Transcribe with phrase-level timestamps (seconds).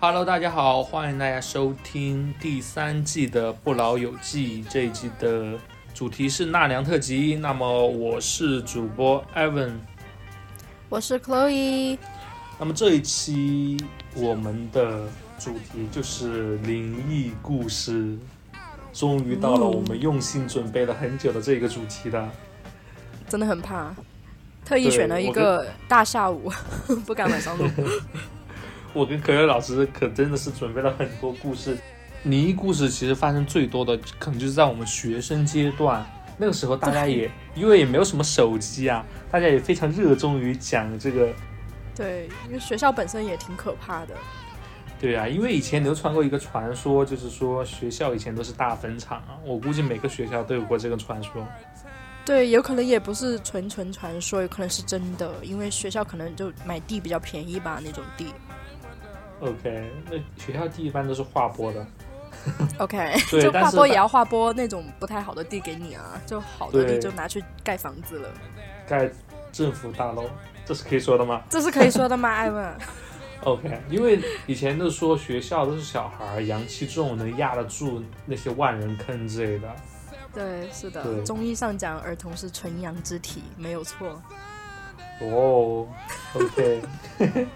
[0.00, 4.64] Hello，大家好，欢迎大家收听第三季的《不老有记》。
[4.68, 5.56] 这一季的
[5.94, 7.36] 主题是纳凉特辑。
[7.36, 9.74] 那么我是主播 Evan，
[10.88, 11.96] 我是 Chloe。
[12.58, 13.76] 那么这一期
[14.14, 15.08] 我们的
[15.38, 18.18] 主题就是灵异故事，
[18.92, 22.28] 终于到了我们用心准备了很久的这个主题了。
[23.28, 23.94] 真的很怕，
[24.66, 26.50] 特意选了一个大下午，
[27.06, 27.64] 不敢晚上录。
[28.92, 31.78] 我跟可乐老师可真的是准备了很多故事，
[32.24, 36.04] 灵异故事其实发生最多的可能就是在我们学生阶段，
[36.36, 41.28] 那个时候大家也因为也没有什么手机啊，大家也非常热衷于讲这个。
[41.94, 44.14] 对，因为学校本身也挺可怕的。
[44.98, 51.46] 对啊，因为以前流传过一个传说，就是说学校以前都是大坟场啊，我估计每个学校都有过这个传说。
[52.26, 58.34] 对，有可能也不是纯纯传说，有可能是真的，因为学校可能就买地比较便宜吧，那种地。
[59.40, 61.86] OK，那学校地一般都是划拨的。
[62.78, 68.28] OK，就划拨也要划拨那种不太好的地给你啊，就好的地就拿去盖房子了。
[68.86, 69.10] 盖
[69.52, 70.28] 政府大楼，
[70.64, 71.42] 这是可以说的吗？
[71.48, 72.74] 这是可以说的吗， 艾文
[73.42, 79.68] ？OK，因为以前都说学校都是小孩，阳气重，能压得住那些万人坑之类的。
[80.36, 81.24] 对，是的。
[81.24, 84.20] 中医上讲，儿童是纯阳之体，没有错。
[85.22, 85.88] 哦
[86.34, 86.82] ，OK。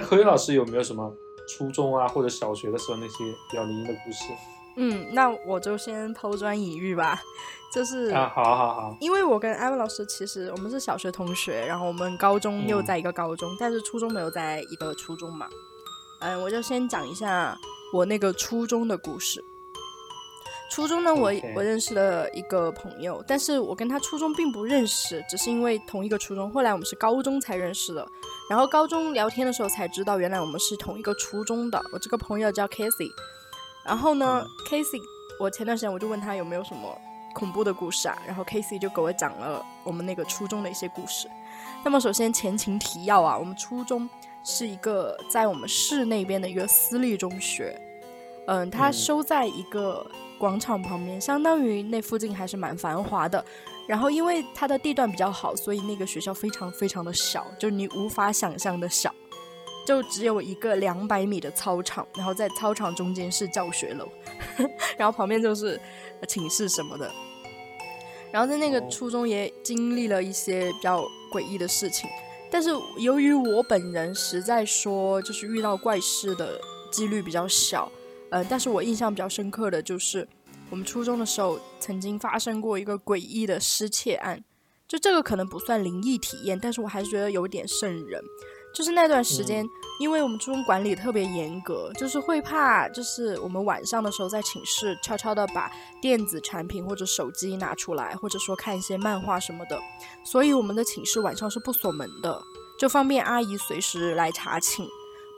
[0.00, 1.12] 何宇老师有没有什么
[1.48, 4.32] 初中啊或者小学的时候那些比较灵异的故事？
[4.76, 7.20] 嗯，那我就先抛砖引玉吧，
[7.74, 15.48] 就是啊，好好好，因为我跟艾文老师其实我们是小学同学，然后我们高中又在一个高中，但是初中没有在一个初中嘛。
[16.20, 17.58] 嗯，我就先讲一下
[17.92, 19.44] 我那个初中的故事。
[20.70, 28.06] 初中呢，我我认识了一个朋友，但是我跟他初中并不认识，只是因为同一个初中，后来我们是高中才认识的。
[28.50, 31.82] 然后高中聊天的时候才知道，原来我们是同一个初中的。
[31.92, 33.10] 我这个朋友叫 Casey，
[33.84, 35.00] 然后呢，Casey，
[35.40, 36.96] 我前段时间我就问他有没有什么
[37.34, 41.28] 恐怖的故事啊，然后 Casey 就给我讲了我们那个初中的一些故事。
[41.82, 44.08] 那么首先前情提要啊，我们初中
[44.48, 47.78] 是一个在我们市那边的一个私立中学，
[48.46, 50.04] 嗯，它收在一个。
[50.38, 53.44] 广场旁边，相当于那附近还是蛮繁华的。
[53.88, 59.12] 然后因为它的地段比较好，所以那个学校非常非常的小，就你无法想象的小，
[59.84, 64.08] 就只有一个两百米的操场，然后在操场中间是教学楼，
[64.96, 65.80] 然后旁边就是
[66.28, 67.12] 寝室什么的。
[68.30, 72.08] 然后在那个初中也经历了一些比较诡异的事情，
[72.50, 76.60] 但是由于我本人实在说就是遇到怪事的
[76.90, 77.90] 几率比较小。
[78.30, 80.28] 呃，但是我印象比较深刻的就是，
[80.68, 84.44] 我们初中的时候曾经发生过一个诡异的失窃案，
[84.86, 88.22] 就这个可能不算灵异体验，但是我还是觉得有点瘆人。
[88.74, 89.66] 就是那段时间，
[89.98, 95.70] 因为我们初中管理特别严格，就是会怕，就是我们晚上的时候在寝室悄悄的把
[96.00, 99.78] 电子产品或者手机拿出来，或者说看一些漫画什么的，
[100.24, 102.40] 所以我们的寝室晚上是不锁门的，
[102.78, 104.86] 就方便阿姨随时来查寝。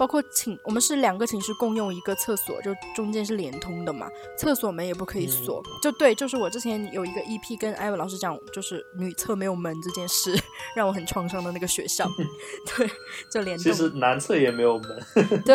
[0.01, 5.63] 包括寝，我们是两个寝室共用一个厕所，就中间是连通的嘛，厕所门也不可以锁。
[5.83, 10.35] 就对，就是我之前有一个 EP 跟艾文老师讲，就是女厕没有门这件事，
[10.75, 12.09] 让我很创伤的那个学校。
[12.75, 12.91] 对，
[13.31, 13.59] 就连。
[13.59, 15.03] 其实男厕也没有门。
[15.45, 15.55] 对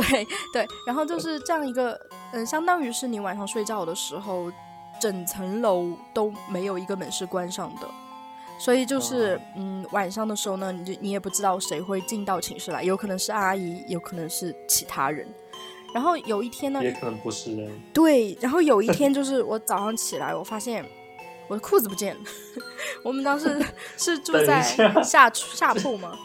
[0.54, 2.00] 对，然后就是这样一个，
[2.32, 4.52] 嗯，相当于是你晚上睡觉的时候，
[5.02, 7.90] 整层楼都没有一个门是关上的。
[8.66, 15.28] 所以就是，嗯，晚上的时候呢，你就你也不知道谁会进到寝室来，有可能是阿姨，有可能是其他人。
[15.94, 17.72] 然后有一天呢，也可能不是人。
[17.94, 20.84] 对，然后有一天就 是我早上起来，我发现
[21.48, 22.22] 我的裤子不见了。
[23.06, 23.64] 我们当时
[23.98, 24.60] 是住在
[25.04, 26.18] 下下铺吗？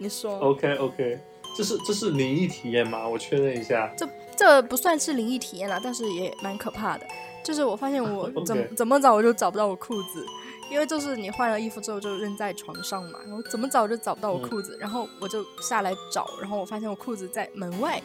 [0.00, 1.20] 你说？OK OK，
[1.54, 3.06] 这是这是灵异体验吗？
[3.06, 3.92] 我确认一下。
[3.94, 7.04] 这这不算是灵异体验啦，但是也蛮可怕的。
[7.44, 10.24] 就是我发现我怎怎么找我就找不到我裤子。
[10.70, 18.02] 因为就是你换了衣服之后就扔在床上嘛，然后怎么找就找不到我裤子，然后我就下来找，然后我发现我裤子在门外，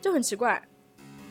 [0.00, 0.62] 就很奇怪，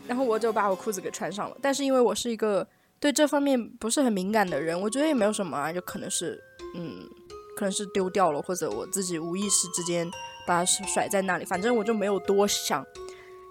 [0.07, 1.57] 然后我就把我裤子给穿上了。
[1.61, 2.67] 但是因为我是一个
[2.99, 6.41] 对这方面不是很敏感的人，我觉得也没有什么啊，就可能是
[6.75, 7.07] 嗯，
[7.55, 10.09] 可能是丢掉了，或者我自己无意识之间
[10.47, 12.83] 把它甩在那里，反正我就没有多想。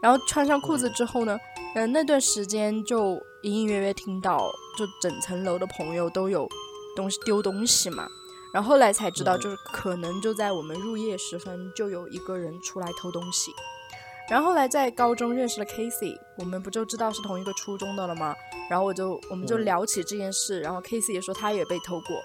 [0.03, 1.39] 然后穿上裤子之后呢，
[1.75, 6.49] 嗯，那段时间就隐隐约约听到，就整层楼的朋友都有。
[6.94, 8.08] 东西丢东西嘛，
[8.52, 13.52] 然后后来才知道，就是可能就在我们入夜时分，就有一个人出来偷东西。
[14.31, 18.35] 然后后来在高中认识了 Casey，我们不就知道是同一个初中的了吗？
[18.70, 22.17] 然后我就我们就聊起这件事，然后 Casey 也说他也被偷过。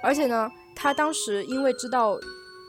[0.00, 2.16] 而且呢，他当时因为知道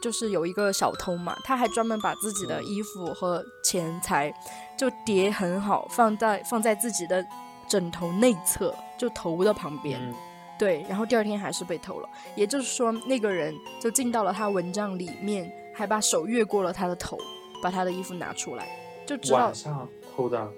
[0.01, 4.33] 就是有一个小偷嘛，他还专门把自己的衣服和钱财
[4.75, 7.23] 就叠很好，放在放在自己的
[7.69, 10.01] 枕头内侧，就头的旁边。
[10.01, 10.15] 嗯
[10.59, 17.17] 对，然后第二天还是被偷了，也就是说那个人就进到了他蚊帐里面，还把手越过了他的头，
[17.63, 18.67] 把他的衣服拿出来，
[19.05, 20.51] 就知道晚上偷的，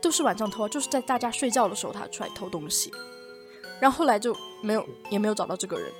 [0.00, 2.92] 都是晚上偷，就是在大家睡觉的时候他出来偷东西，
[3.80, 4.32] 然后后来就
[4.62, 5.90] 没有也没有找到这个人，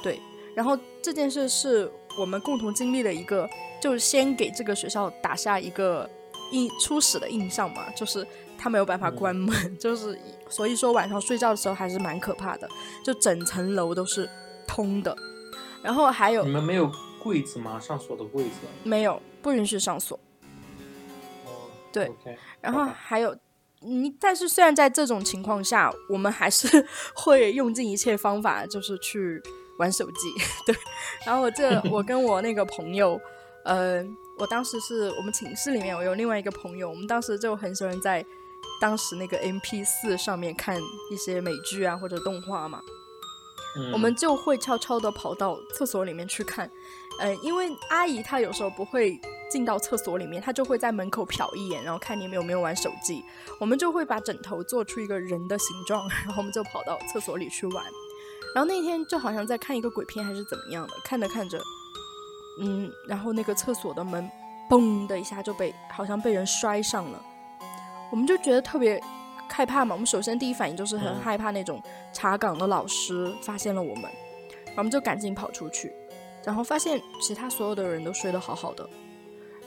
[0.00, 0.20] 对，
[0.54, 6.08] 然后这件事是我们共同经历的一个，就是先给这个学校打下一个
[6.52, 8.24] 印初始的印象嘛，就是
[8.58, 10.18] 他没有办法关门， 就是
[10.48, 12.68] 所以说晚上睡觉的时候还是蛮可怕的，
[13.04, 14.28] 就整层楼都是
[14.66, 15.16] 通的，
[15.82, 16.90] 然后还有你们没有
[17.22, 17.78] 柜子吗？
[17.78, 18.50] 上锁的柜子？
[18.82, 20.18] 没有不允许上锁。
[21.46, 22.10] 哦，对
[22.60, 23.36] 然后还有，
[23.80, 26.84] 你但是虽然在这种情况下，我们还是
[27.14, 29.40] 会用尽一切方法，就是去
[29.78, 30.32] 玩手机。
[30.66, 30.74] 对，
[31.24, 33.20] 然后我这我跟我那个朋友，
[33.64, 34.04] 呃，
[34.38, 38.24] 我当时是我们寝室里面我有另外一个朋友，我们当时就很喜欢在
[38.80, 40.80] 当时那个 MP 四上面看
[41.10, 42.80] 一些美剧啊或者动画嘛。
[43.76, 46.68] 嗯我们就会悄悄的跑到厕所里面去看，
[47.20, 49.20] 呃，因为阿姨她有时候不会
[49.50, 53.22] 进到厕所里面，她就会在门口瞟一眼，然后看你们有没有玩手机。
[53.60, 57.84] 我们就会把枕头做出一个人的形状， 然后我们就跑到厕所里去玩。
[58.54, 61.60] 然后那天就好像在看一个鬼片还是怎么样的，看着看着，
[62.60, 64.28] 嗯，然后那个厕所的门
[64.68, 67.22] 嘣的一下就被好像被人摔上了，
[68.10, 69.00] 我们就觉得特别
[69.48, 69.94] 害怕嘛。
[69.94, 71.82] 我们首先第一反应就是很嗯害怕那种
[72.12, 74.02] 查岗的老师发现了我们，
[74.66, 75.92] 然后我们就赶紧跑出去，
[76.44, 78.88] 然后发现其他所有的人都睡得好好的。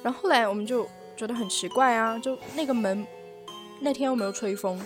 [0.03, 3.05] 然后后来我们就觉得很奇怪啊，就那个门
[3.79, 4.79] 那天又没有吹风，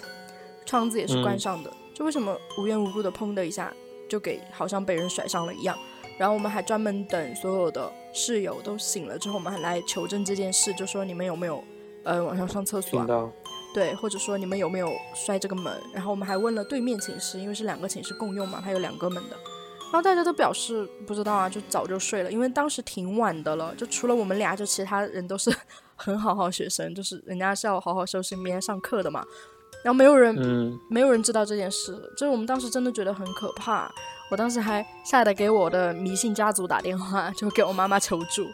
[0.66, 3.74] 窗子也是关嗯上的，就为什么无缘无故的砰的一下
[4.10, 5.78] 就给好像被人甩上了一样？
[6.18, 11.62] 然后我们还专门等所有的室友都醒了之后，我们还来求证这件事，就说你们有没有
[12.04, 13.32] 呃晚上上厕所啊？
[13.76, 15.74] 对，或者说你们有没有摔这个门？
[15.94, 19.36] 然后我们还问了对面寝室，因为是两个寝室共用嘛，它有两个门的。
[19.92, 25.54] 然后大家都表示不知道啊，就早就睡了，因为当时挺晚的了，就除了我们俩，就其他人都是
[25.98, 29.26] 很好好学生，就是人家是要好好休息，明天上课的嘛。
[29.84, 33.92] 然后没有人，嗯，没有人知道这件事，就是我们当时真的觉得很可怕。
[34.32, 38.48] 我当时还吓得给我的迷信家族打电话，就给我妈妈求助。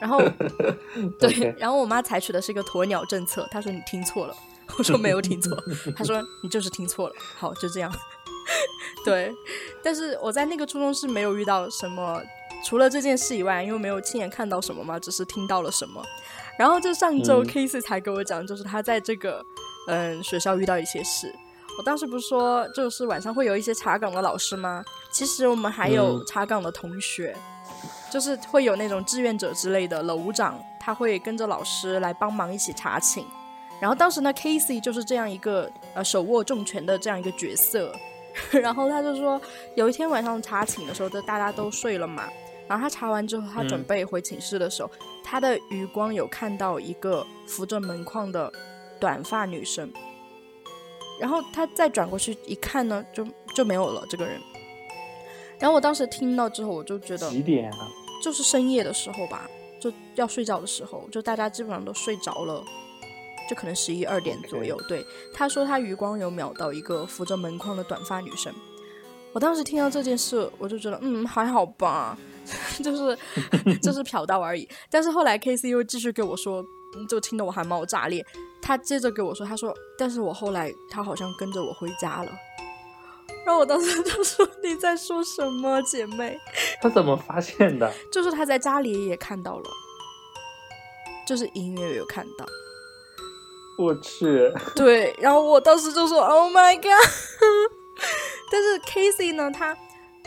[0.00, 0.20] 然后，
[1.20, 4.34] 对然后我妈采取的是一个鸵鸟政策，她说你听错了，
[4.78, 5.56] 我说没有听错，
[5.96, 7.14] 他说你就是听错了。
[7.36, 7.92] 好，就这样。
[9.04, 9.32] 对，
[9.82, 12.20] 但是我在那个初中是没有遇到什么，
[12.64, 16.02] 除了这件事以外，因为没有亲眼看到什么嘛，只是听到了什么。
[16.58, 19.44] 然后就上周嗯 K 四才跟我讲，就是他在这个
[19.88, 21.32] 嗯学校遇到一些事。
[21.78, 24.84] 我当时不是说，就是晚上会有一些查岗的老师吗？
[25.10, 27.34] 其实我们还有嗯查岗的同学，
[28.10, 33.24] 就是会有那种志愿者之类的楼长，他会跟着老师来帮忙一起查寝。
[33.82, 37.92] 然后当时呢，Casey 就是这样一个呃手握重权的这样一个角色。
[38.52, 39.42] 然后他就说，
[39.74, 42.28] 有一天晚上查寝的时候，就大家都睡了嘛。
[42.68, 44.90] 然后他查完之后，他准嗯备回寝室的时候，
[45.24, 48.50] 他的余光有看到一个扶着门框的
[49.00, 49.92] 短发女生。
[51.20, 54.40] 然后他再转过去一看呢，就就没有了这个人。
[55.58, 57.88] 然后我当时听到之后，我就觉得几点啊？
[58.22, 62.64] 就是深夜的时候吧，就要睡觉的时候，就大家基本上都睡着了，
[63.48, 64.80] 就可能十一二点左右。
[64.88, 68.52] 对，他说他余光有瞄到一个扶着门框的短发女生。
[69.32, 72.16] 我当时听到这件事，我就觉得嗯还好吧，
[72.82, 73.18] 就是
[73.80, 74.68] 就是瞟到而已。
[74.90, 76.62] 但是后来 K C 又继续给我说，
[76.96, 78.24] 嗯就听得我汗毛炸裂。
[78.60, 82.30] 他接着给我说，他说，但是我后来他好像跟着我回家了。
[83.44, 86.38] 然后我当时就说你在说什么，姐妹？
[86.80, 87.92] 他怎么发现的？
[88.12, 89.64] 就是他在家里也看到了，
[91.26, 92.46] 就是隐约有看到。
[93.78, 96.84] 我去， 对，然后我当时就说 “Oh my god”，
[98.50, 99.76] 但是 Casey 呢，他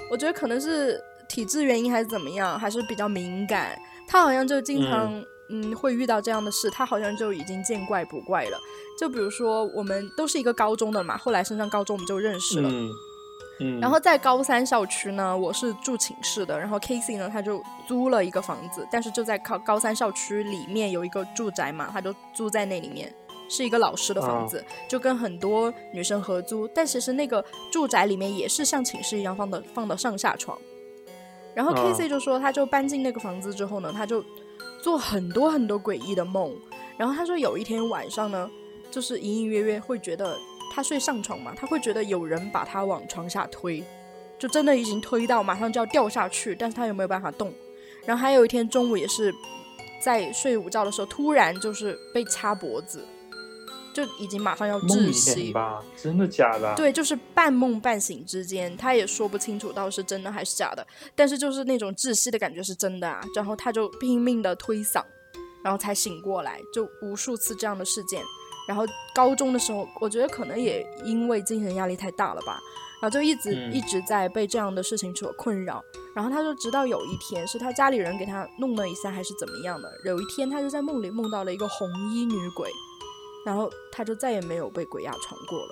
[0.09, 0.99] 我觉得可能是
[1.29, 8.57] 体质原因还是怎么样，还是比较敏感，他好像就经常嗯会遇到这样的事，他好像就已经见怪不怪了。
[8.99, 12.91] 就比如说我们都是一个高中的嘛，后来升上高中我们就认识了，嗯。
[13.61, 23.15] 嗯，然后在高三校区呢，我是住寝室的，然后 Casey 呢，他就租了一个房子，但是就在高高三校区里面有一个住宅嘛，他就住在那里面，
[23.47, 30.57] 是一个老师的房子，就跟很多女生合租，但其实那个住宅里面也是像寝室一样放的放的上下床。
[31.53, 34.23] 然后啊 Casey 就说，他就搬进那个房子之后呢，他就
[34.81, 36.53] 做很多很多诡异的梦，
[36.97, 38.49] 然后他说有一天晚上呢，
[38.91, 40.37] 就是隐隐约约会觉得
[40.73, 43.81] 他睡上床嘛，他会觉得有人把他往床下推，
[44.37, 47.53] 就真的已经推到马上就要掉下去，但是他又没有办法动。
[48.05, 49.33] 然后还有一天中午也是
[50.01, 53.03] 在睡午觉的时候，突然就是被掐脖子，
[53.95, 55.81] 就已经马上要窒息吧？
[55.95, 56.75] 真的假的？
[56.75, 60.85] 对，就是半梦半醒之间，他也说不清楚到底是真的还是假的，
[61.15, 63.23] 但是就是那种窒息的感觉是真的啊。
[63.33, 65.01] 然后他就拼命的推搡，
[65.63, 68.21] 然后才醒过来，就无数次这样的事件。
[68.67, 68.83] 然后
[69.13, 72.59] 高中的时候，我觉得可能也因为精神压力太大了吧，
[73.01, 75.81] 然后就一直一直在被这样的事情所困扰。
[76.15, 79.89] 然后他就直到有一天，是他家里人给他弄了一下，还是怎么样的？
[80.03, 82.69] 有一天他就在梦里梦到了一个红衣女鬼，
[83.45, 85.71] 然后他就再也没有被鬼压床过了。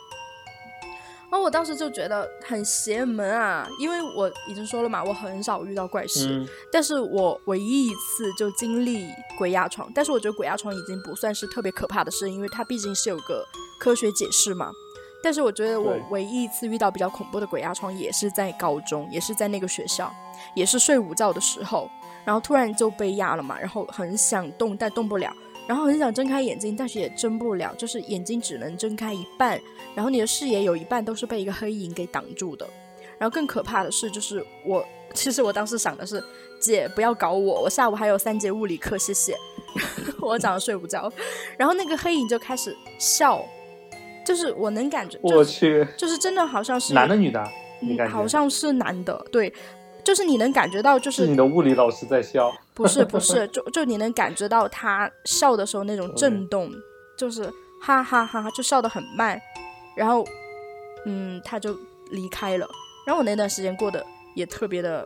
[1.32, 9.92] 然后我当时就觉得很邪门啊，因为我已经说了嘛，我很少遇到怪事，但是我唯一一次就经历鬼压床。
[9.96, 13.44] 但是我觉得鬼压床已经不算是特别可怕的事，因为它毕竟是有个
[13.80, 14.72] 科学解释嘛。
[15.24, 20.14] 但是我觉得我唯一一次遇到比较恐怖的鬼压床，也是在高中，也是在那个学校，
[20.54, 21.90] 也是睡午觉的时候，
[22.26, 25.34] 然后突然就被压了嘛，然后很想动但动不了。
[25.68, 29.60] 然后很想睁开眼睛，但是也睁不了，就是眼睛只能睁开一半，
[29.96, 32.68] 然后你的视野有一半都是被一个黑影给挡住的。
[33.18, 36.22] 然后更可怕的是，就是我 其实我当时想的是，
[36.60, 39.36] 姐不要搞我，我下午还有三节物理课，谢谢。
[40.20, 41.12] 我早上睡不着，
[41.58, 43.44] 然后那个黑影就开始笑，
[44.26, 47.44] 就是我能感觉，我去，就是真的好像是男的女的，
[48.10, 49.54] 好像是男的，对。
[50.04, 56.72] 就是你能感觉到，就是你的物理老师在笑，不是不是， 就就你能感觉到他笑的时候那种震动，
[57.18, 59.40] 就是哈哈哈，就笑得很慢，
[59.96, 60.26] 然后
[61.06, 61.78] 嗯，他就
[62.12, 62.70] 离开了。
[63.06, 64.06] 然后我那段时间过得
[64.36, 65.06] 也特别的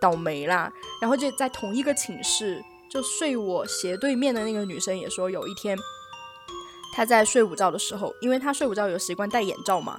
[0.00, 0.72] 倒霉啦。
[1.00, 5.76] 然后就在同一个寝室，就睡我斜对面的那个女生也说，有一天
[6.94, 9.98] 她在睡午觉的时候，因为她睡午觉有习惯戴眼罩嘛。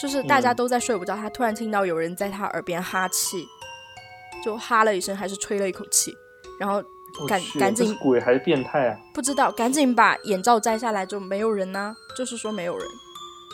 [0.00, 3.46] 就是大家都在睡午觉，他突然听到有人在他耳边哈气，
[4.44, 6.14] 就哈了一声，还是吹了一口气，
[6.58, 6.82] 然后
[7.28, 8.98] 赶赶紧鬼还是变态啊？
[9.12, 12.86] 不知道，赶紧把眼罩摘下来，就没有人呢，就是说没有人，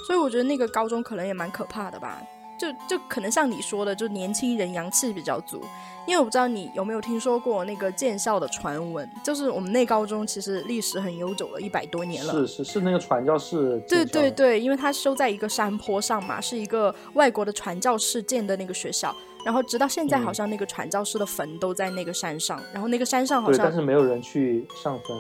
[0.06, 2.22] 所以我觉得那个高中可能也蛮可怕的吧。
[2.58, 5.60] 就就可能像你说的，就年轻人阳气比较足，
[6.06, 12.32] 因为我不知道你有没有听说过那个建校的传闻，就是我们内高中其实历史很悠久了，一百多年了。
[12.32, 13.78] 是是是，那个传教士。
[13.88, 25.16] 对对对，因为它修在一个山坡上嘛，是一个外国的传教士建的那个学校，然后直到现在好像那个传教士的坟都在那个山上，然后那个山上好像但是没有人去上坟。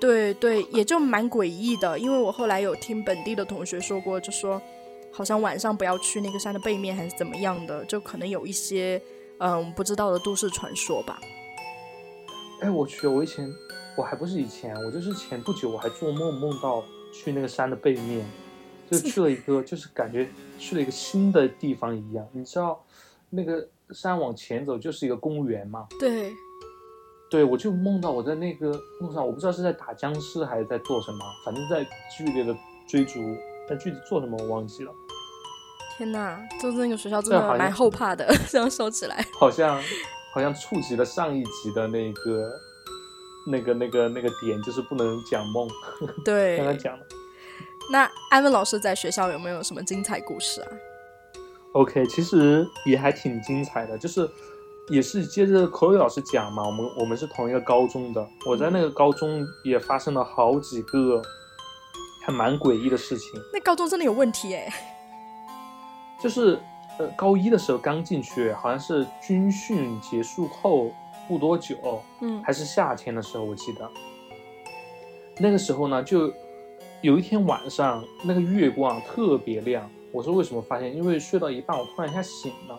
[0.00, 4.60] 对对，也就蛮诡异的，因为我后来有听本地的同学说过，就说。
[5.12, 7.84] 好像晚上不要去那个山的背面，还是怎么样的？
[7.84, 9.00] 就可能有一些
[9.38, 11.20] 嗯不知道的都市传说吧。
[12.62, 13.52] 哎，我去，我以前
[13.96, 18.24] 我还不是以前，我就是前不久我还做梦梦到去那个山的背面，
[18.90, 20.28] 就去了一个，就是感觉
[20.58, 22.26] 去了一个新的地方一样。
[22.32, 22.82] 你知道
[23.28, 25.88] 那个山往前走就是一个公园嘛？
[26.00, 26.32] 对，
[27.28, 31.84] 对，我就梦到我在那个路上，我不知道是在打僵尸还是在做什么，反正在
[32.16, 32.56] 剧烈的
[32.88, 33.20] 追逐。
[33.68, 34.92] 但具体做什么我忘记了。
[35.96, 39.80] 天哪，就是那个学校真的蛮后怕的， 这样说起来，好像
[40.34, 42.50] 好像触及了上一集的那个
[43.46, 45.68] 那个那个那个点，就是不能讲梦。
[46.24, 47.04] 对，刚刚讲了。
[47.90, 50.68] 那安文老师在学校有没有什么精彩故事啊
[51.72, 54.28] ？OK，其实也还挺精彩的，就是
[54.88, 61.22] 也是接着口语老师讲嘛，我们我们是同一个高中的，我在那个高中也发生了好几个。
[62.24, 63.32] 还蛮诡异的事情。
[63.52, 64.72] 那高中真的有问题哎，
[66.22, 66.58] 就是
[66.98, 70.92] 呃高一的时候刚进去，好像是军训结束后
[71.26, 73.90] 不多久，嗯，还是夏天的时候，我记得
[75.38, 76.32] 那个时候呢，就
[77.00, 79.90] 有一天晚上，那个月光特别亮。
[80.12, 80.94] 我说为什么发现？
[80.94, 82.76] 因为睡到一半，我突然一下醒了，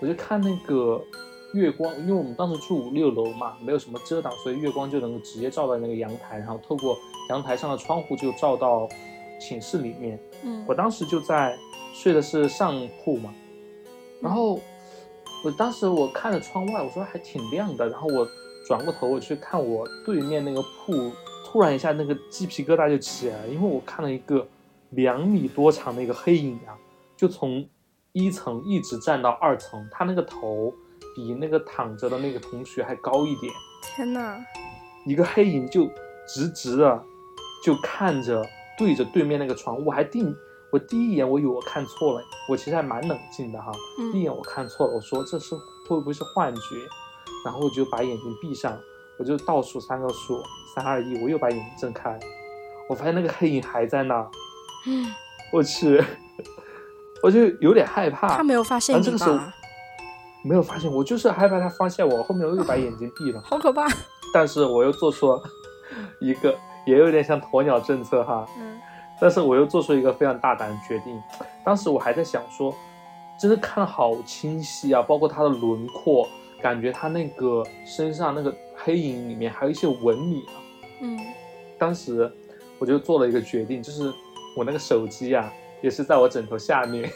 [0.00, 1.02] 我就看那个
[1.52, 6.96] 月光，因为我们当时住五六楼嘛，没有什么遮挡，所以月光就能够直接照到那个阳台，然后透过。
[7.28, 8.88] 阳台上的窗户就照到
[9.40, 11.56] 寝室里面，嗯，我当时就在
[11.92, 13.32] 睡的是上铺嘛，
[14.20, 14.60] 然后
[15.44, 18.26] 我当时我看着窗外，我说还挺亮的，然后我
[18.66, 21.12] 转过头我去看我对面那个铺，
[21.46, 24.46] 突然一下那个鸡皮疙瘩就起来了，因为我看了一个
[24.90, 26.78] 两米多长的一个黑影啊，
[27.16, 27.66] 就从
[28.12, 30.72] 一层一直站到二层，他那个头
[31.14, 34.38] 比那个躺着的那个同学还高一点，天哪，
[35.06, 35.86] 一个黑影就
[36.26, 37.04] 直直的。
[37.62, 38.42] 就看着
[38.78, 40.34] 对着对面那个床，我还定
[40.72, 43.72] 我第一眼我以为我看错了，我其实还蛮冷静的哈。
[44.12, 45.54] 第一眼我看错了，我说这是
[45.88, 46.60] 会不会是幻觉？
[47.44, 48.78] 然后我就把眼睛闭上，
[49.18, 50.40] 我就倒数三个数，
[50.74, 52.18] 三二一，我又把眼睛睁开，
[52.88, 54.30] 我发现那个黑影还在那。
[54.86, 55.06] 嗯，
[55.52, 56.02] 我去，
[57.22, 58.36] 我就有点害怕。
[58.36, 59.54] 他没有发现你然后这个时候吧？
[60.44, 63.42] 没有发现，我就是害怕他发现我，后面我又把眼睛闭了。
[63.42, 63.88] 好可怕。
[64.32, 65.42] 但是我又做出了
[66.20, 68.46] 一个，也有点像鸵鸟政策哈。
[68.56, 68.69] 嗯
[69.20, 71.20] 但是我又做出一个非常大胆的决定。
[71.64, 72.74] 当时我还在想说，
[73.38, 76.28] 真的看得好清晰啊，包括它的轮廓，
[76.60, 80.54] 感觉它那个身上那个黑影里面还有一些纹理啊。
[81.02, 81.18] 嗯
[81.78, 82.30] 当时
[82.78, 84.12] 我就做了一个决定，就是
[84.56, 87.10] 我那个手机啊，也是在我枕头下面，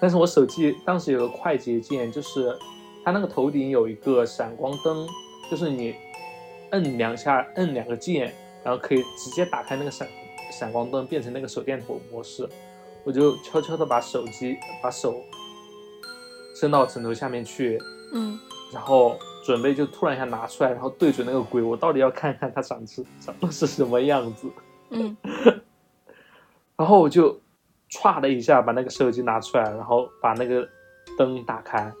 [0.00, 2.54] 但是我手机当时有个快捷键，就是
[3.04, 5.06] 它那个头顶有一个闪光灯，
[5.50, 5.94] 就是你
[6.70, 8.32] 摁两下，摁两个键，
[8.62, 10.06] 然后可以直接打开那个闪
[10.50, 12.48] 闪光灯，变成那个手电筒模式。
[13.04, 15.22] 我就悄悄的把手机把手
[16.54, 17.78] 伸到枕头下面去，
[18.12, 18.38] 嗯
[18.72, 24.48] 然后准备就突然一下拿出来，然后对准那个鬼，我到底要看看它长是长得是什么样子。
[24.90, 25.16] 嗯
[26.76, 27.38] 然后我就
[27.90, 30.66] 歘的一下把那个手机拿出来，然后把那个
[31.18, 31.92] 灯打开，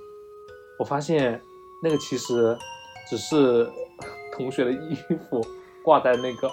[0.78, 1.40] 我发现
[1.82, 2.56] 那个其实
[3.08, 3.70] 只是
[4.32, 4.96] 同学的衣
[5.28, 5.46] 服
[5.84, 6.50] 挂在那个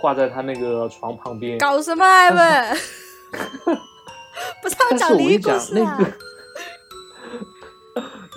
[0.00, 1.58] 挂在他那个床旁边。
[1.58, 2.76] 搞什么啊，问？
[4.62, 5.96] 不是要讲灵异故我跟你讲，事啊？
[5.98, 6.12] 那个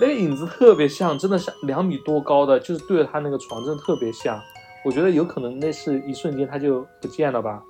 [0.00, 4.40] 那个影子特别像，真的像两米多高的，就是对着他那个床，真的特别像。
[4.84, 7.60] 我觉得有可能那是一瞬间他就不见了吧。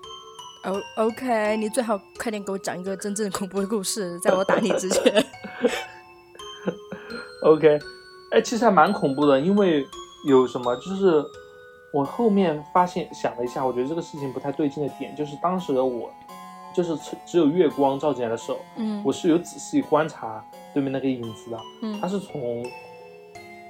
[0.65, 5.25] 哦、o k 你最好快点给我讲一个真正恐怖的故事， 在我打你之前。
[7.45, 7.79] OK，
[8.33, 9.87] 哎，其实还蛮恐怖的，因为
[10.27, 11.25] 有什么，就是
[11.93, 16.11] 我后面发现想了一下，我觉得这个事情不太对劲的点，就是当时的我，
[16.75, 22.65] 就是只只有月光照进来的时候，嗯我是有仔细观察对面那个影子的，嗯它是从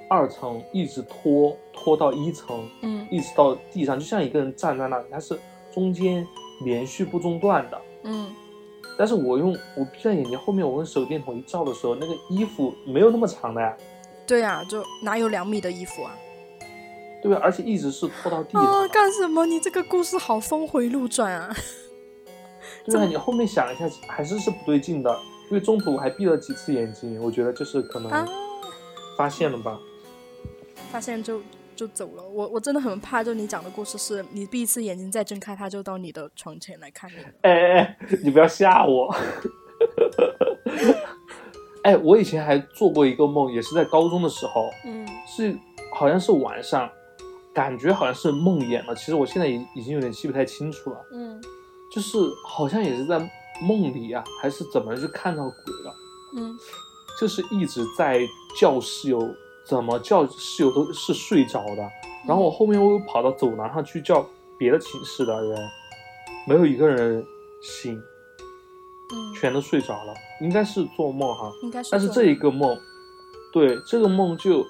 [0.09, 5.39] 二层一直拖拖到一层，嗯一直到地上，就像一个人站在那里，它是
[5.73, 6.27] 中间
[6.65, 7.81] 连续不中断的。
[8.04, 8.35] 嗯
[8.99, 13.76] 但是我用我闭上眼睛，后面我用手电筒一照的时候，那个衣服没有那么长的呀，
[14.26, 16.11] 对呀、就哪有两米的衣服啊？
[17.23, 17.41] 对吧？
[17.43, 18.65] 而且一直是拖到地上。
[18.65, 19.45] 啊，干什么？
[19.47, 21.54] 你这个故事好峰回路转啊！
[22.85, 25.11] 对啊，你后面想一下，还是是不对劲的，
[25.50, 28.28] 因为中途我还闭了几次眼睛，我觉得就是可啊能
[29.17, 29.78] 发现了吧。
[30.91, 31.43] 发现就
[31.76, 32.23] 就走了。
[32.23, 37.17] 我我真的很怕，就你讲的故事是你闭一次眼睛再睁开，他就到你的床前来看你。
[37.43, 39.15] 哎哎哎，你不要吓我。
[41.83, 45.54] 哎，我以前还做过一个梦，也是在高中的时候，嗯是
[45.95, 46.89] 好像是晚上，
[47.58, 48.94] 感觉好像是梦魇了。
[48.94, 51.42] 其实我现在已已经有点记不太清楚了，嗯
[51.90, 52.16] 就是
[52.47, 53.18] 好像也是在
[53.60, 55.92] 梦里啊，还是怎么就看到鬼了。
[56.36, 56.56] 嗯
[57.18, 58.21] 就是一直在
[58.56, 59.34] 叫室友，
[59.66, 61.82] 怎么叫室友都是睡着的。
[62.28, 64.25] 然后我后面我又跑到走廊上去叫
[64.56, 65.58] 别的寝室的人，
[66.47, 67.25] 没有一个人
[67.60, 71.50] 醒，嗯，全都睡着了，应该是做梦哈。
[71.64, 71.88] 应该是。
[71.90, 72.78] 但是这一个梦，
[73.52, 74.64] 对这个梦就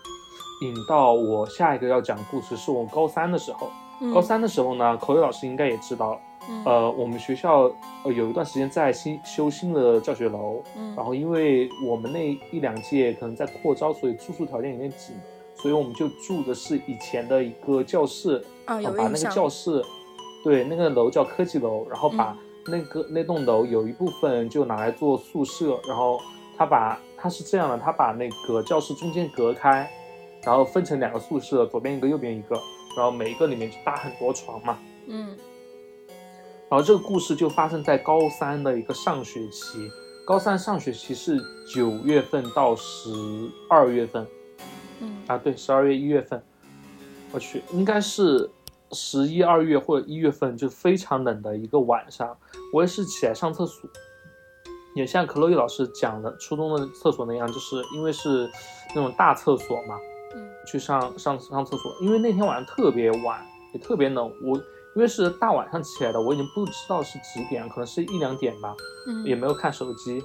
[0.62, 3.68] 引到我下一个要讲的故事，是我高三的时候。
[4.00, 7.62] 嗯高三的时候呢，口语老师应该也知道，嗯呃，我们学校
[8.04, 15.16] 呃有一段时间在新修新的教学楼，嗯然后因为我们那一两届可能在扩招，所以住宿条件有点紧，
[15.56, 19.28] 所以我们就住的是以前的一个教室，啊有把那个。
[19.30, 19.84] 教室，
[20.44, 26.20] 对，那个楼叫科技楼，然后把那个、那栋楼有一部分就拿来做宿舍，然后
[26.56, 29.90] 他把他是这样的，他把那个教室中间隔开，
[30.48, 32.54] 然后分成两个宿舍，左边一个，右边一个，
[32.96, 34.78] 然后每一个里面就搭很多床嘛。
[35.06, 35.36] 嗯。
[36.70, 39.90] 然后这个故事就发生在高三的一个上学期，
[40.26, 41.38] 高三上学期是
[41.70, 43.10] 九月份到十
[43.68, 44.26] 二月份
[45.00, 45.18] 嗯。
[45.26, 46.42] 啊，对，十二月一月份，
[47.30, 48.48] 我去，应该是
[48.92, 52.34] 十一二月或者一月份，就非常冷的一个晚上，
[52.72, 53.90] 我也是起来上厕所，
[54.94, 58.50] 也像克洛伊老师讲的初中的厕所那样，就是因为是
[58.94, 60.07] 那种大厕所嘛，嗯
[60.70, 63.40] 去上上上厕所，因为那天晚上特别晚，
[63.72, 64.56] 也特别冷，我
[64.96, 68.74] 因为是大晚上起来的，我已经不知道是几点，可能是一两点吧，
[69.06, 69.24] 嗯。
[69.24, 70.22] 也没有看手机，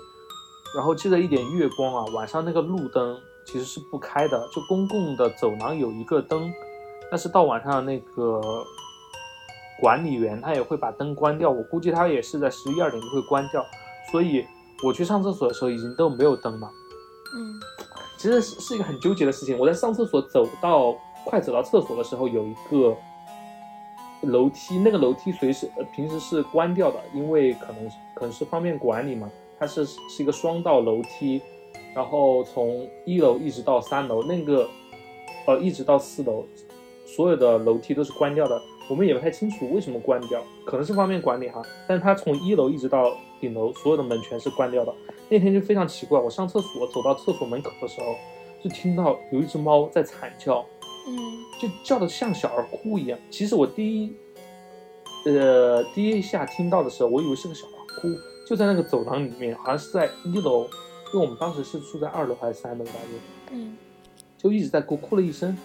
[0.75, 6.51] 然后借着一点月光啊，晚上那个路灯其实是不开的，就公共的走廊有一个灯，
[7.11, 8.41] 但是到晚上那个
[9.79, 13.63] 管理员他也会把灯关掉，我估计他也是在十一二点就会关掉，
[14.11, 14.45] 所以
[14.83, 16.67] 我去上厕所的时候已经都没有灯了。
[17.35, 17.59] 嗯
[18.23, 19.59] 其实是是一个很纠结的事情。
[19.59, 22.95] 我在上厕所走到快走到厕所的时候，有一个
[24.21, 29.29] 楼梯，那个楼梯随时呃平时是关掉的，因为可能可能是方便管理嘛。
[29.59, 31.41] 它是是一个双道楼梯，
[31.93, 34.69] 然后从一楼一直到三楼，那个
[35.45, 36.45] 呃一直到四楼，
[37.05, 38.57] 所有的楼梯都是关掉的。
[38.89, 41.61] 我们也不太清楚为什么关掉，可能是方便管理哈。
[41.89, 44.95] 但是它从一楼一直到顶楼，所有的门全是关掉的。
[45.29, 48.15] 那天就非常奇怪，我上厕所走到厕所门口的时候，
[48.63, 50.65] 就听到有一只猫在惨叫，
[51.07, 51.17] 嗯
[51.59, 53.17] 就叫的像小孩哭一样。
[53.29, 54.15] 其实我第一，
[55.25, 58.09] 呃，第一下听到的时候，我以为是个小孩哭，
[58.47, 60.63] 就在那个走廊里面，好像是在一楼，
[61.13, 63.77] 因为我们当时是住在二楼还是三楼来着，嗯
[64.37, 65.57] 就一直在哭，哭了一声。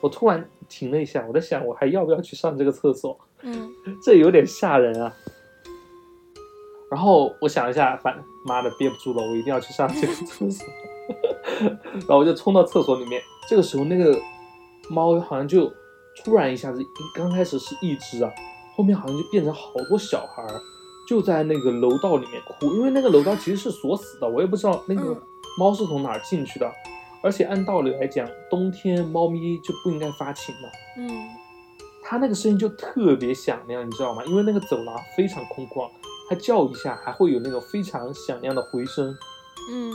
[0.00, 3.18] 我突然停了一下，我在想，我还要不要去上这个厕所？
[3.42, 3.68] 嗯
[4.04, 5.14] 这有点吓人啊。
[6.90, 10.66] 然后我想一下，反妈的憋不住了，我一定要去上这个 厕所。
[11.92, 14.18] 然后我就冲到厕所里面，这个时候那个
[14.88, 15.72] 猫好像就
[16.24, 18.30] 突然一下子，刚开始是一只啊，
[18.76, 20.60] 后面好像就变成好多小孩儿，
[21.08, 25.22] 就在那个楼道里面哭，因为那个楼道其实是锁死的，我也不知道那个嗯
[25.58, 26.70] 猫是从哪儿进去的。
[27.22, 30.70] 而且按道理来讲，冬天猫咪就不应该发情的。
[30.98, 31.28] 嗯
[32.06, 34.22] 它那个声音就特别响亮，你知道吗？
[34.26, 35.88] 因为那个走廊非常空旷，
[36.28, 39.16] 它叫一下还会有那种非常响亮的回声。
[39.70, 39.92] 嗯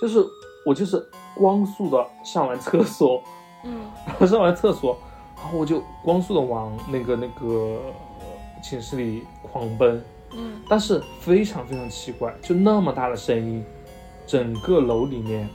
[0.00, 0.24] 就是
[0.64, 1.04] 我就是
[1.34, 3.22] 光速的上完厕所，
[3.64, 4.96] 嗯然后上完厕所，
[5.36, 10.02] 然后我就光速的往那个那个呃寝室里狂奔。
[10.32, 13.64] 嗯但是非常非常奇怪，就那么大的声音，
[14.26, 15.48] 整个楼里面，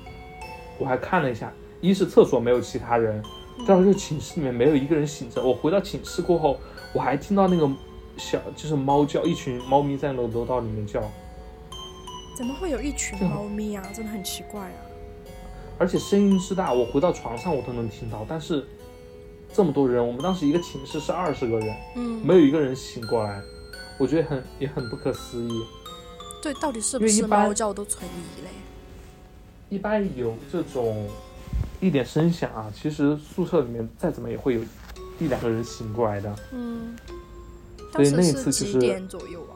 [0.80, 3.24] 我还看了一下，一是厕所没有其他人，
[3.68, 5.44] 第二就是寝室里面没有一个人醒着。
[5.44, 6.58] 我回到寝室过后，
[6.92, 7.70] 我还听到那个
[8.24, 11.02] 小就是猫叫，一群猫咪在楼楼道里面叫，
[12.38, 13.84] 怎么会有一群猫咪啊？
[13.94, 14.80] 真的很奇怪啊。
[15.78, 18.26] 而且声音之大，我回到床上我都能听到。
[18.30, 18.66] 但是
[19.52, 23.42] 这么多人，我们当时一个寝室是二十个人，嗯，没有一个人醒过来，
[23.98, 25.62] 我觉得很也很不可思议。
[26.42, 28.50] 对，到底是不是猫叫都存疑嘞？
[29.70, 31.08] 一般有这种
[31.82, 34.62] 一点声响啊，其实宿舍里面再怎么也会有
[35.20, 36.96] 一两个人醒过来的，嗯，
[37.94, 39.56] 所以那一次就是点左右啊？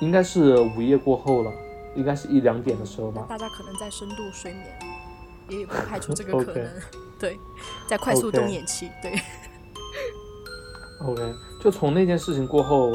[0.00, 1.52] 应该是午夜过后了，
[1.96, 3.26] 应该是一两点的时候吧。
[3.28, 4.78] 大家可能在深度睡眠，
[5.48, 6.70] 也不排除这个 可能。
[7.18, 7.36] 对，
[7.88, 8.88] 在快速动眼期。
[9.02, 9.20] 对
[11.04, 12.92] ，OK，就从那件事情过后，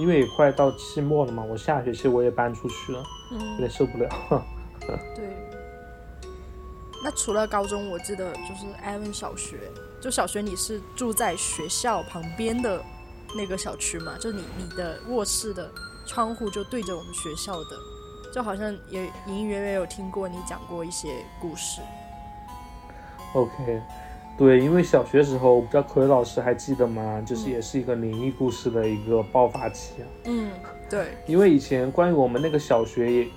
[0.00, 4.08] 因为也快到期末了嘛，我下学期我也搬出去了，有嗯，点受不了。
[5.14, 5.28] 对。
[7.04, 9.58] 那除了高中，我记得就是艾文小学，
[10.00, 12.82] 就小学你是住在学校旁边的
[13.34, 14.16] 那个小区嘛？
[14.18, 15.70] 就你你的卧室的
[16.06, 17.76] 窗户就对着我们学校的，
[18.32, 21.80] 就好像也隐隐约约有听过你讲过一些故事。
[23.34, 23.82] OK，
[24.38, 27.22] 对，因为小学时候，我不知道可伟老师还记得吗？
[27.26, 30.06] 就是也是一个灵异故事的一个爆发期啊。
[30.24, 30.50] 嗯，
[30.88, 33.28] 对，因为以前关于我们那个小学也，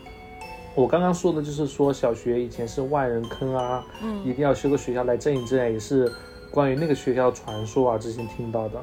[0.75, 3.83] 我刚刚说的就是说小学以前是万人坑啊，
[4.23, 6.09] 一嗯定要修个学校来镇一镇，也是
[6.51, 8.81] 关于那个学校传说啊，之前听到的。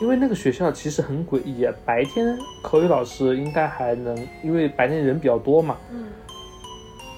[0.00, 6.06] 因为那个学校其实很诡异啊，白天口语老师应该还能，因为白天人比较多嘛，嗯。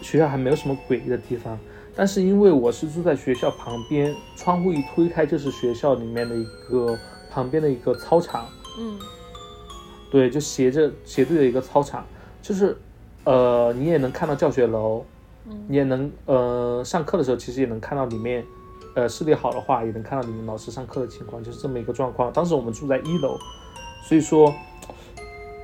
[0.03, 1.59] 学校还没有什么诡异的地方。
[1.97, 6.99] 但是因为我是住在学校旁边，窗户一推开就是学校里面的一个
[7.31, 8.47] 旁边的一个操场，
[8.79, 8.99] 嗯。
[10.11, 12.05] 对，就斜着斜对着一个操场，
[12.43, 12.77] 就是
[13.25, 15.05] 呃，你也能看到教学楼，
[15.47, 15.65] 嗯。
[15.69, 18.45] 你也能呃上课的时候其实也能看到里面，
[18.95, 22.33] 呃视力好的话也能看到你们老师上课的情况，就是这么一个状况。
[22.33, 23.39] 当时我们住在一楼，
[24.09, 24.55] 所以说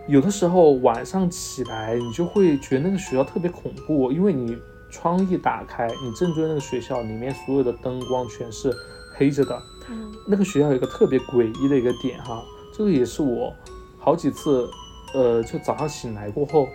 [0.08, 4.58] 有的时候晚上起来你就会觉得那个学校特别恐怖，因为你
[4.90, 8.74] 窗一打开，你正对那个学校里面所有的灯光全是
[9.14, 12.42] 黑着的，嗯那个学校有一个特别诡异的一个点哈，
[12.76, 13.54] 这个也是我
[13.98, 14.68] 好几次，
[15.14, 16.66] 呃，就早上醒来过后，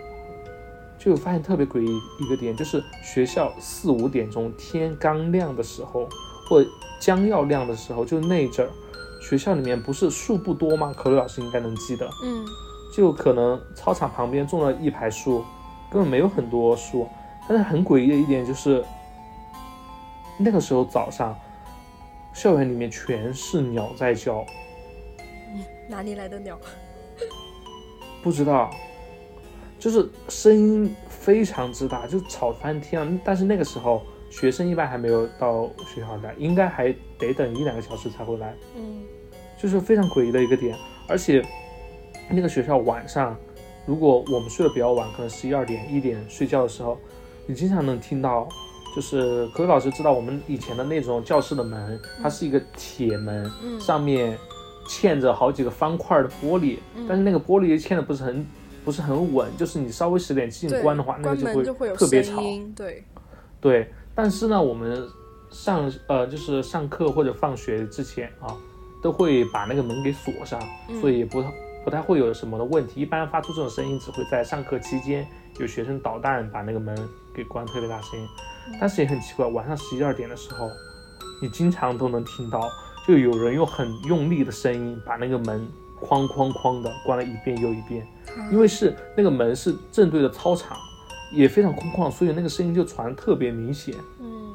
[0.98, 6.08] 就发现特别诡异一个点，就是学校四五点钟天刚亮的时候，
[6.48, 6.64] 或
[7.00, 8.70] 将要亮的时候，就那阵儿，
[9.20, 10.94] 学校里面不是树不多吗？
[10.96, 12.44] 可乐老师应该能记得，嗯
[12.92, 15.44] 就可能操场旁边种了一排树，
[15.90, 17.06] 根本没有很多树，
[17.48, 18.82] 但是很诡异的一点就是，
[20.38, 21.36] 那个时候早上，
[22.32, 24.44] 校园里面全是鸟在叫。
[25.88, 26.58] 哪里来的鸟？
[28.22, 28.70] 不知道，
[29.78, 33.20] 就是声音非常之大，就吵翻天了。
[33.24, 34.02] 但是那个时候
[34.38, 39.02] 学生一般还没有到学校来，应该还得等一两个小时才会来，嗯
[39.56, 40.76] 就是非常诡异的一个点。
[41.08, 41.42] 而且
[42.28, 43.36] 那个学校晚上，
[43.86, 46.98] 如果我们睡得比较晚，可能十一二点、一点睡觉的时候，
[47.46, 48.48] 你经常能听到。
[48.94, 54.38] 就是可伟老师知道我们以前的那种教室的门，它是一个铁门，嗯上面
[54.88, 58.46] 嵌着好几个方块的玻璃，嗯但是那个玻璃嵌的不是很
[58.86, 62.40] 不是很稳，就是你稍微使点劲，关的话，那个就会特别吵。
[62.74, 63.04] 对，
[63.60, 65.06] 对，但是呢，我们
[65.50, 68.56] 上呃就是上课或者放学之前啊，
[69.02, 71.00] 都会把那个门给锁上，嗯。
[71.00, 71.44] 所以也不
[71.84, 73.02] 不太会有什么的问题。
[73.02, 76.96] 一般发出这种声音只会在上课期间有学生捣蛋把那个门
[77.34, 78.26] 给关特别大声音，
[78.80, 80.68] 但是也很奇怪，晚上十一二点的时候，
[81.42, 82.68] 你经常都能听到，
[83.06, 85.68] 就有人用很用力的声音把那个门
[86.00, 88.06] 哐哐哐的关了一遍又一遍，
[88.50, 90.76] 因为是那个门是正对着操场，
[91.32, 93.94] 也非常空旷，所以那个声音就传得特别明显。
[94.20, 94.54] 嗯，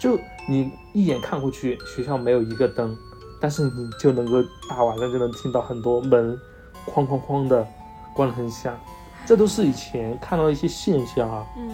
[0.00, 0.18] 就
[0.48, 2.96] 你一眼看过去，学校没有一个灯，
[3.40, 6.38] 但是你就能够大晚上就能听到很多门
[6.86, 7.66] 哐哐哐的
[8.14, 8.78] 关得很响，
[9.26, 11.46] 这都是以前看到的一些现象啊。
[11.56, 11.70] 嗯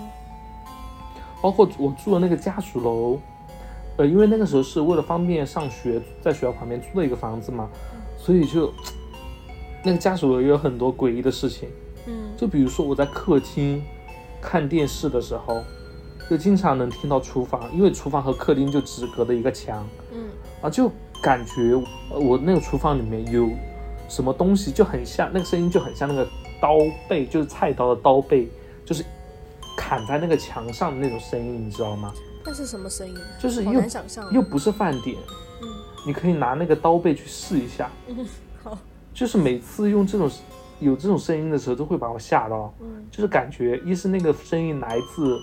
[1.42, 3.20] 包括我住的那个家属楼，
[3.98, 7.68] 呃，因为那个时候是为了方便上学，在学校旁边租了一个房子嘛，
[8.18, 8.72] 所以就
[9.84, 11.68] 那个家属楼也有很多诡异的事情。
[12.06, 13.82] 嗯就比如说我在客厅
[14.40, 15.62] 看电视的时候，
[16.30, 20.28] 就经常能听到厨房，因为厨房和客厅就只隔的一个墙嗯
[20.62, 20.90] 啊，就
[21.22, 21.72] 感觉
[22.10, 23.50] 呃我那个厨房里面有
[24.08, 26.26] 什么东西，就很像那个声音就很像那个
[26.60, 28.48] 刀背，就是菜刀的刀背，
[28.84, 29.04] 就是
[29.76, 32.12] 砍在那个墙上的那种声音，你知道吗？
[32.44, 33.14] 那是什么声音？
[33.40, 34.32] 就是又难想象。
[34.32, 35.16] 又不是饭点，
[35.60, 35.68] 嗯
[36.06, 38.24] 你可以拿那个刀背去试一下，嗯
[38.62, 38.78] 好
[39.12, 40.30] 就是每次用这种
[40.80, 42.74] 有这种声音的时候，都会把我吓到。
[42.80, 43.06] 嗯。
[43.10, 45.38] 就是感觉一是那个声音来自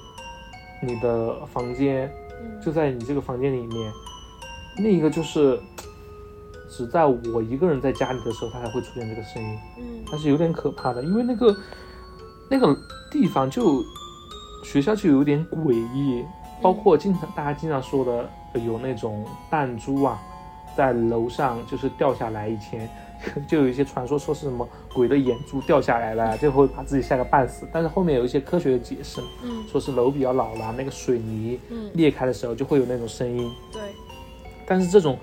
[0.81, 2.61] 你的房间，嗯。
[2.61, 3.91] 就在你这个房间里面；
[4.77, 5.59] 另一个就是
[6.69, 9.83] 只在我一个人在家里的时候，它才会出现这个声音，嗯。
[10.09, 11.55] 它是有点可怕的，因为那个
[12.49, 12.75] 那个
[13.11, 13.83] 地方就
[14.63, 16.23] 学校就有点诡异，
[16.61, 20.21] 包括经常大家经常说的呃有那种弹珠啊，
[20.75, 22.89] 在楼上就是掉下来，以前
[23.47, 27.67] 就有一些传说说是什么鬼的眼珠掉下来了，最后把自己吓个半死。
[27.71, 29.63] 但是后面有一些科学的解释，嗯。
[29.67, 31.89] 说是楼比较老了，那个水泥嗯。
[31.93, 33.51] 裂开的时候就会有那种声音。
[33.71, 33.81] 对。
[34.65, 35.17] 但是这种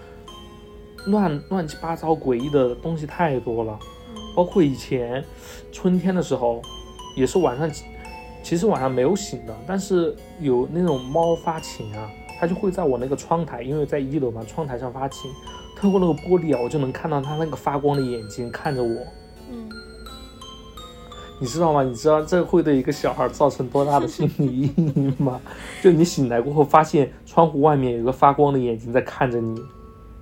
[1.06, 4.16] 乱乱七八糟诡异的东西太多了，嗯。
[4.34, 5.24] 包括以前
[5.72, 6.60] 春天的时候，
[7.16, 7.70] 也是晚上，
[8.42, 15.30] 其实晚上没有醒的，但是有那种猫发情啊，它就会在我那个窗台，因为在一楼嘛，窗台上发情，
[15.80, 19.06] 透过那个玻璃啊，我就能看到他那个发光的眼睛看着我，
[19.50, 19.68] 嗯
[21.40, 21.82] 你知道吗？
[21.82, 25.40] 你知道这会对一个小孩造成多大的心理阴影吗？
[25.82, 29.58] 就你醒来过后，发现窗户外面有个发光的眼睛在看着你，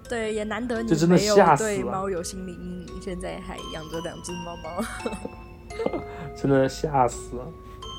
[0.08, 6.00] 对，也难得你这真的吓死猫有心理阴影，现在还养着两只猫猫。
[6.40, 7.44] 真的吓死了。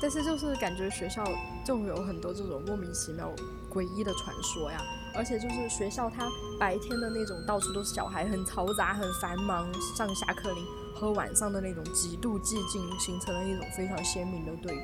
[0.00, 1.22] 但是就是感觉学校
[1.62, 3.30] 就会有很多这种莫名其妙、
[3.70, 4.80] 诡异的传说呀，
[5.14, 14.80] 而且就是学校它白天的那种到处都是小孩，很嘈杂、很繁忙，上下课铃和晚上的那种极度寂静，形成了一种非常鲜明的对比。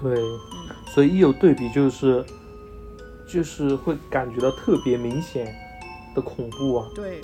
[0.00, 2.24] 对，嗯所以一有对比，就是
[3.26, 5.54] 就是会感觉到特别明显
[6.14, 6.88] 的恐怖啊。
[6.94, 7.20] 对，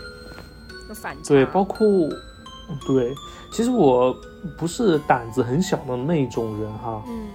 [0.88, 1.28] 那反差。
[1.28, 3.14] 对，包括嗯对，
[3.52, 4.16] 其实我
[4.58, 7.28] 不是胆子很小的那种人哈，嗯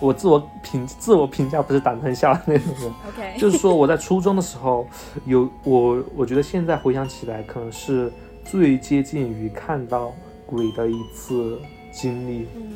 [0.00, 4.86] 我自我评自我评价不是胆子很小的那种人，，OK， 就是说我在初中的时候
[5.24, 8.12] 有我，我觉得现在回想起来，可能是
[8.44, 10.12] 最接近于看到
[10.46, 11.58] 鬼的一次
[11.92, 12.48] 经历。
[12.56, 12.72] 嗯。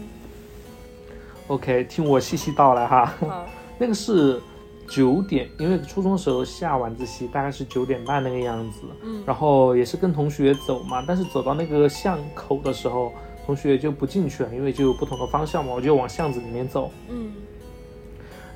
[1.49, 3.07] OK，听我细细道来哈。
[3.21, 3.47] 好，
[3.79, 4.41] 那个是
[4.87, 9.23] 九点，因为初中的时候下晚自习大概是九点半那个样子，嗯。
[9.27, 13.13] 然后也是跟同学走嘛，但是走到那个巷口的时候，
[13.49, 16.91] 同学就不进去了，因为就有不同的方向嘛，我就往巷子里面走。
[17.09, 17.33] 嗯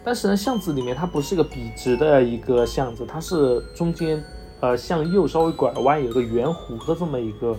[0.05, 4.23] 但是呢，巷子里面它不是个笔直的一个巷子，它是中间
[4.61, 7.57] 呃向右稍微拐弯，有个圆弧的这么一个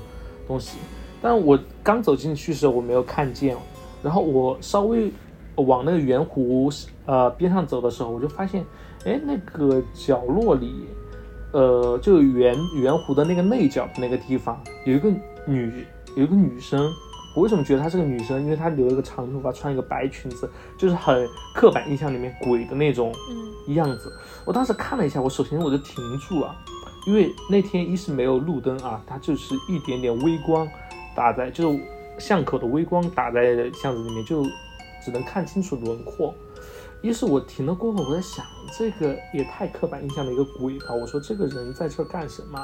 [0.48, 0.78] 东西。
[1.24, 3.58] 但我刚走进去时候我没有看见，
[4.04, 5.12] 然后我稍微
[5.56, 8.64] 往那个圆弧呃边上走的时候，我就发现，
[9.06, 10.86] 哎，那个角落里，
[11.52, 15.12] 呃，就圆圆弧的那个内角那个地方，有一个
[15.48, 15.84] 女
[16.16, 16.94] 有一个女生。
[17.36, 18.42] 我为什么觉得她是个女生？
[18.44, 24.12] 因为她留了个长头发，穿一个白裙子，就是很刻板印象里面鬼的那种嗯样子。
[24.46, 26.56] 我当时看了一下，我首先我就停住了，
[27.08, 30.68] 因为那天一是没有路灯啊，它就是一点点微光
[31.16, 31.80] 打在，就是
[32.20, 34.44] 巷口的微光打在巷子里面，就
[35.04, 36.34] 只能看清楚轮廓。
[37.02, 38.46] 一是我停了过后，我在想，
[38.78, 40.94] 这个也太刻板印象的一个鬼吧。
[40.94, 42.60] 我说这个人在这儿干什么？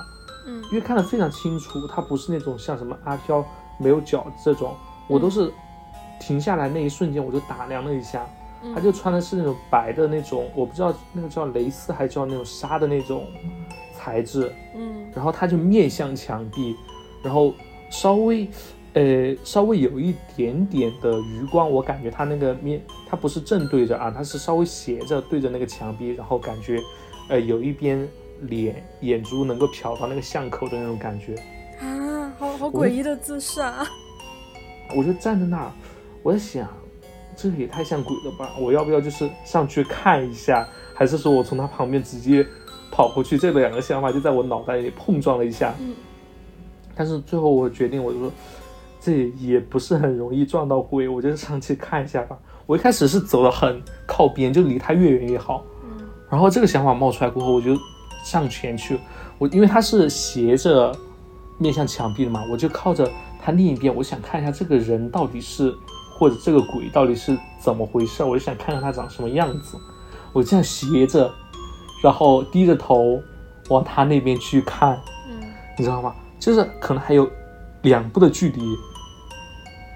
[0.48, 3.46] 嗯因为看得非常清楚，他不是那种像什么阿飘
[3.80, 4.76] 没有脚这种，
[5.08, 5.52] 我都是
[6.20, 8.28] 停下来那一瞬间我就打量了一下，
[8.62, 13.26] 嗯，他就穿的是那种白的那种，我不知道那个叫蕾丝还是叫那种纱的那种
[13.96, 16.76] 材质，嗯然后他就面向墙壁，
[17.24, 17.54] 然后
[17.90, 18.48] 稍微。
[18.94, 26.80] 呃，稍微有一点点的余光，我感觉他那个面，他不是正对着啊，他是稍微斜着对着那个墙壁，然后感觉，
[27.30, 28.06] 呃，有一边
[28.42, 31.36] 脸眼珠能够瞟到那个巷口的那种感觉。
[32.60, 33.88] 啊，好诡异的姿势啊！
[34.96, 35.72] 我就站在那儿，
[36.22, 36.68] 我在想，
[37.36, 38.52] 这个也太像鬼了吧！
[38.60, 42.46] 我要不要就是上去看一下，还是说我从他旁边直接
[42.92, 43.38] 跑过去？
[43.38, 45.74] 这两个想法就在我脑袋里碰撞了一下。
[45.80, 45.96] 嗯，
[46.96, 48.32] 但是最后我决定，我就说
[49.00, 52.38] 这也不是很容易撞到鬼，我就上去看一下吧。
[52.66, 55.64] 我一开始是走的很靠边，就离他越远越好。
[55.84, 57.76] 嗯然后这个想法冒出来过后，我就
[58.24, 59.00] 上前去。
[59.40, 60.96] 我因为他是斜着
[61.60, 63.08] 面向墙壁的嘛，我就靠着
[63.40, 65.76] 他另一边，我想看一下这个人到底是
[66.18, 69.78] 或者这个鬼到底是怎么回事，我就想看看他长什么样子。
[70.32, 71.32] 我这样斜着，
[72.04, 73.22] 然后低着头
[73.70, 75.42] 往他那边去看，嗯
[75.78, 76.14] 你知道吗？
[76.40, 77.30] 就是可能还有
[77.82, 78.62] 两步的距离，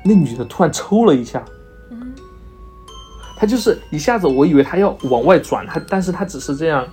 [0.04, 1.44] 那女的突然抽了一下，
[1.92, 2.14] 嗯
[3.38, 6.88] 她就是一下子，我以为她要往外转，她但是她只是这样，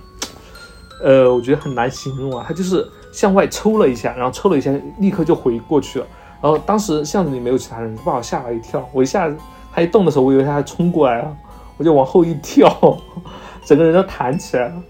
[1.03, 6.07] 呃，我觉得很难形容啊，她就是向外抽了一下，然后抽了一下，立刻就回过去了。
[6.41, 8.87] 然后当时巷子里没有其他人，把我吓了一跳。
[8.93, 9.37] 我一下子
[9.71, 11.37] 她一动的时候，我以为她要冲过来了，
[11.77, 12.97] 我就往后一跳，
[13.65, 14.83] 整个人都弹起来了，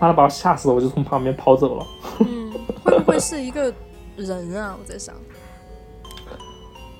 [0.00, 1.86] 妈的把我吓死了，我就从旁边跑走了。
[2.20, 3.72] 嗯，会不会是一个
[4.16, 4.76] 人啊？
[4.80, 5.14] 我在想，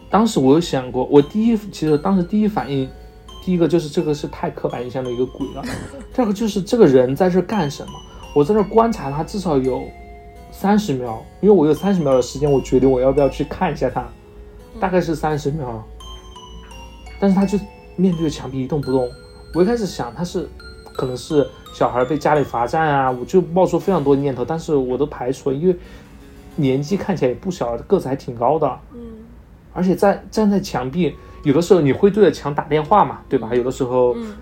[0.08, 2.88] 当时我有想过，我第一其实当时第一反应，
[3.44, 5.62] 第一个就是这个是太刻板印象的一个鬼了，
[6.14, 7.92] 第二个就是这个人在这干什么？
[8.36, 9.82] 我在这观察他至少有
[10.58, 14.08] 三十秒，因为我有三十秒的时间，我决定我要不要去看一下他，
[14.80, 15.86] 大概是三十秒，
[17.20, 17.58] 但是他就
[17.94, 19.06] 面对着墙壁一动不动。
[19.54, 20.48] 我一开始想他是
[20.94, 25.76] 可能是小孩被家里罚站啊，我就冒出非常多念头，但是我都排除了，因为
[26.56, 28.66] 年纪看起来也不小，个子还挺高的。
[28.94, 29.00] 嗯
[29.74, 33.54] 而且在站在墙壁，有的时候你会对着墙打电话嘛，对吧？
[33.54, 34.34] 有的时候，嗯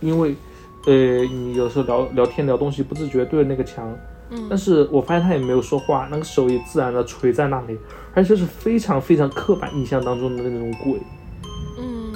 [0.00, 0.34] 因为，
[0.84, 0.92] 呃，
[1.24, 3.90] 你有时候聊聊天聊东西，不自觉对着那个墙，
[4.32, 7.78] 嗯但是我发现他也没有说话，那个手也自然的垂在那里，
[8.14, 11.00] 而且是非常非常刻板印象当中的那种鬼，
[11.78, 12.12] 嗯，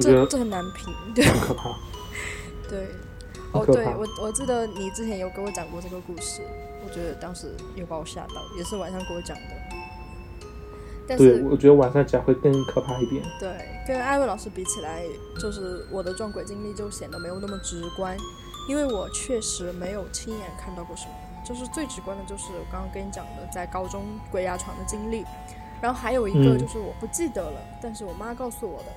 [0.00, 1.70] 这这很难评，对很可怕。
[2.68, 2.88] 对。
[3.50, 6.42] 哦，对我我记得你之前有跟我讲过这个故事，
[6.84, 9.42] 我觉得当时有把我吓到，也是晚上给我讲的。
[11.08, 13.22] 但对，是我觉得晚上讲会更可怕一点。
[13.40, 13.48] 对，
[13.86, 15.02] 跟艾薇老师比起来，
[15.40, 18.14] 就是我的撞鬼经历就显得没有那么直观，
[18.68, 21.12] 因为我确实没有亲眼看到过什么。
[21.44, 25.24] 就是最直观的，就是我刚刚跟你讲的，在高中鬼压床的经历。
[25.80, 28.92] 然后还有一个嗯就是我不记得了，但是我妈告诉我的。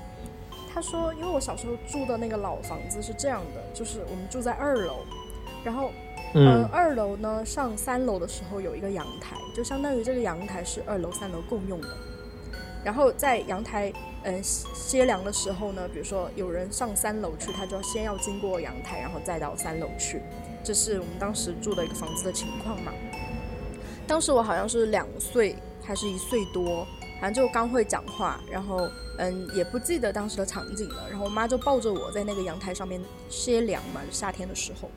[0.73, 5.05] 她说，因为我小时候住的那个老房子是这样的，就是我们住在二楼，
[5.63, 5.91] 然后
[6.34, 11.88] 呃嗯，二楼呢上三楼的时候有一个阳台，就相当于这个阳台是二楼、三楼共用的。
[12.84, 20.21] 然后在阳台嗯、呃歇凉的时候呢，比如说有人上三楼去，他就要先要经过阳台，然后再到三楼去。
[20.63, 22.91] 这是我们当时住的一个房子的情况嘛。
[24.07, 26.86] 当时我好像是两岁还是一岁多，
[27.19, 31.10] 反正就刚会讲话，然后嗯也不记得当时的场景了。
[31.10, 34.89] 然后我妈就抱着我在那个阳台上面歇凉嘛，就夏天的时候。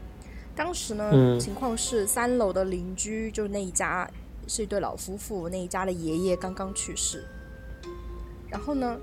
[0.57, 4.09] 当时呢，嗯情况是三楼的邻居就那一家
[4.47, 7.25] 是一对老夫妇，那一家的爷爷刚刚去世。
[8.51, 8.97] 然后呢，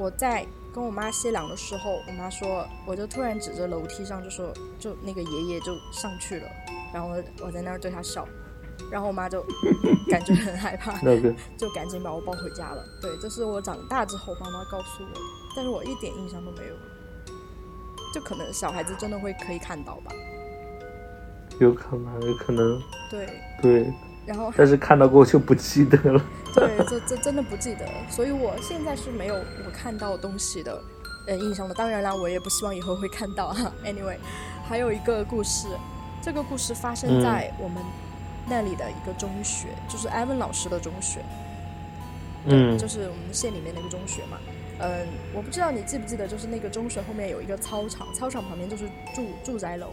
[0.00, 6.48] 我在跟我妈歇凉的时候，我妈说，我就突然指着楼梯上就说，就那个爷爷就上去了，
[6.94, 8.26] 然后我我在那儿对他笑，
[8.90, 9.44] 然后我妈就
[10.08, 10.98] 感觉很害怕，
[11.58, 12.82] 就赶紧把我抱回家了。
[13.02, 15.20] 对，这是我长大之后妈妈告诉我的，
[15.54, 16.74] 但是我一点印象都没有。
[18.12, 20.10] 就可能小孩子真的会可以看到吧？
[21.60, 23.28] 有可能，有可能，对，
[23.60, 23.92] 对，
[24.26, 26.24] 然后但是看到过就不记得了。
[26.54, 30.82] 对，这这真的不记得，所以我现在是没有我看到东西的
[31.28, 31.74] 呃印象的。
[31.74, 33.72] 当然啦，我也不希望以后会看到哈。
[33.84, 34.16] Anyway，
[34.68, 35.68] 还有一个故事，
[36.20, 37.82] 这个故事发生嗯在我们
[38.48, 41.20] 那里的一个中学，就是 Evan 老师的中学，
[42.46, 44.36] 嗯，就是我们县里面那个中学嘛。
[44.80, 49.92] 嗯，我不知道你记不记得，就是那个中学后面有一个操场，操场旁边就是住住宅楼，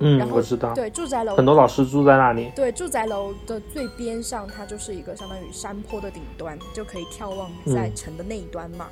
[0.00, 2.52] 嗯然，后我知道，对，住宅楼很多老师住在那里。
[2.54, 8.88] 对，住宅楼的最边上，它就是一个相当于山坡的顶端，就可以眺望在嗯城的那一端嘛。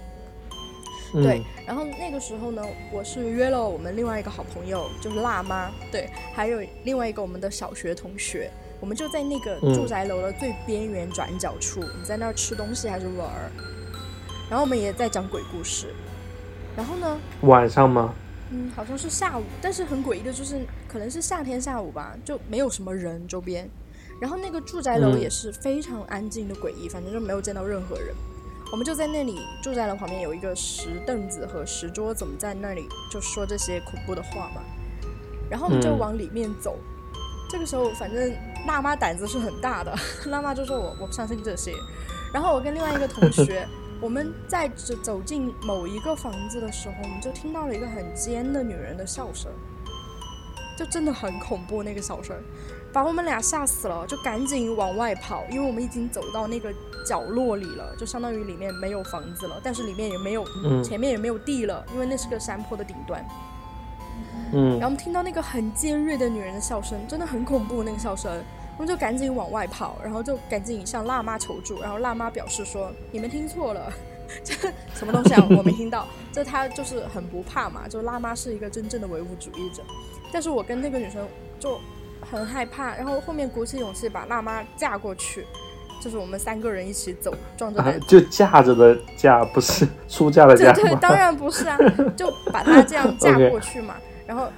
[1.16, 8.50] 嗯、对，然后那个时候呢，我是约了我们另外一个好朋友，就是辣妈，对，还有另外一个我们的小学同学，
[8.80, 9.72] 我们就在那个嗯。
[9.74, 13.52] 住宅楼的最边缘转角处，我们在那儿吃东西还是玩儿，
[14.48, 15.94] 然后我们也在讲鬼故事，
[16.76, 18.12] 然后呢，晚上吗？
[18.54, 23.68] 嗯，好像是下午，但是很诡异的就是，可能是夏天下午吧，就没有什么人周边，
[24.20, 28.14] 然后那个住宅楼嗯也是非常安静的诡异，反正就没有见到任何人。
[28.70, 34.62] 我们就在那里，住宅楼旁边有一个石凳子和石桌子，我们在那里就说这些恐怖的话嘛。
[35.50, 36.78] 然后我们就嗯往里面走，
[37.50, 38.32] 这个时候，反正
[38.66, 39.92] 辣妈胆子是很大的，
[40.30, 41.72] 辣妈就说我我不相信这些。
[42.32, 43.66] 然后我跟另外一个同学，
[44.04, 49.50] 我们在走走进某一个房子的时候，我们就听到了一个很尖的女人的笑声，
[50.76, 52.36] 就真的很恐怖那个笑声，
[52.92, 56.70] 把我们俩吓死了，就赶紧往外跑，因为我们已经走到那个
[57.06, 60.84] 角落里了，就相当于里面没有房子了，但是里面也没有，嗯。
[60.84, 63.24] 前面也没有地了，因为那是个山坡的顶端。
[64.52, 64.72] 嗯。
[64.72, 68.30] 然后我们听到那个很尖锐的女人的笑声，真的很恐怖那个笑声，
[68.76, 73.92] 我们就赶紧往外跑，然后就赶紧向辣妈求助，然后辣妈表示说你们听错了，
[74.42, 74.54] 这
[74.94, 75.46] 什么东西啊？
[75.50, 76.06] 我没听到。
[76.32, 79.82] 这她就是很不怕嘛，就辣妈是一个真正的唯物主义者，
[80.32, 81.26] 但是我跟那个女生
[81.60, 81.78] 就
[82.20, 85.46] 很害怕，然后后面鼓起勇气把辣妈架过去。
[86.00, 91.78] 就是我们三个人一起走，壮着啊，就架着的架，不是 出嫁的对对，当然不是啊，
[92.14, 93.94] 就把她这样架过去嘛，
[94.26, 94.48] 然后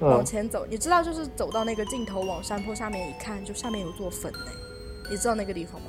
[0.00, 4.38] 往嗯，前走，你知道，就是走到那个尽头，往山坡下面一看，就下面有座坟呢。
[5.10, 5.86] 你知道那个地方吗？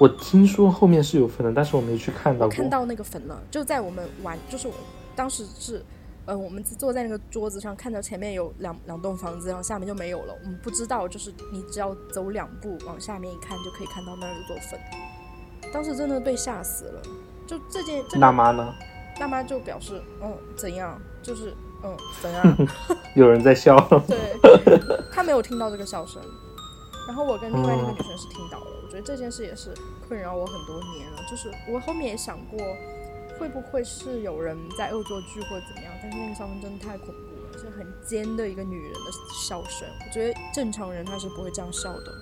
[0.00, 2.54] 我听说后面是有坟的，但是我没去看到过。
[2.54, 4.74] 看到那个坟了，就在我们玩，就是我
[5.16, 5.84] 当时是，
[6.26, 10.34] 呃，我们坐在那个桌子上，看到前面有两两栋房子，然后下面就没有了。
[10.44, 14.78] 我们不知道，就是你只要走两步往下面一看，就可以看到那儿有座坟。
[15.72, 17.02] 当时真的被吓死了。
[17.46, 18.74] 就这件，这个辣妈呢？
[19.18, 21.00] 大妈就表示，嗯，怎样？
[21.22, 21.52] 就是，
[21.82, 22.56] 嗯，怎样。
[23.14, 23.78] 有人在笑。
[24.06, 24.38] 对，
[25.12, 26.20] 他没有听到这个笑声，
[27.06, 28.66] 然后我跟另外那个女生是听到了。
[28.84, 29.74] 我觉得这件事也是
[30.08, 32.58] 困扰我很多年了，就是我后面也想过，
[33.38, 35.92] 会不会是有人在恶作剧或者怎么样？
[36.02, 39.10] 但是那个笑声真的太恐怖了，是很尖的一个女人的
[39.46, 39.86] 笑声。
[40.06, 42.12] 我觉得正常人他是不会这样笑的。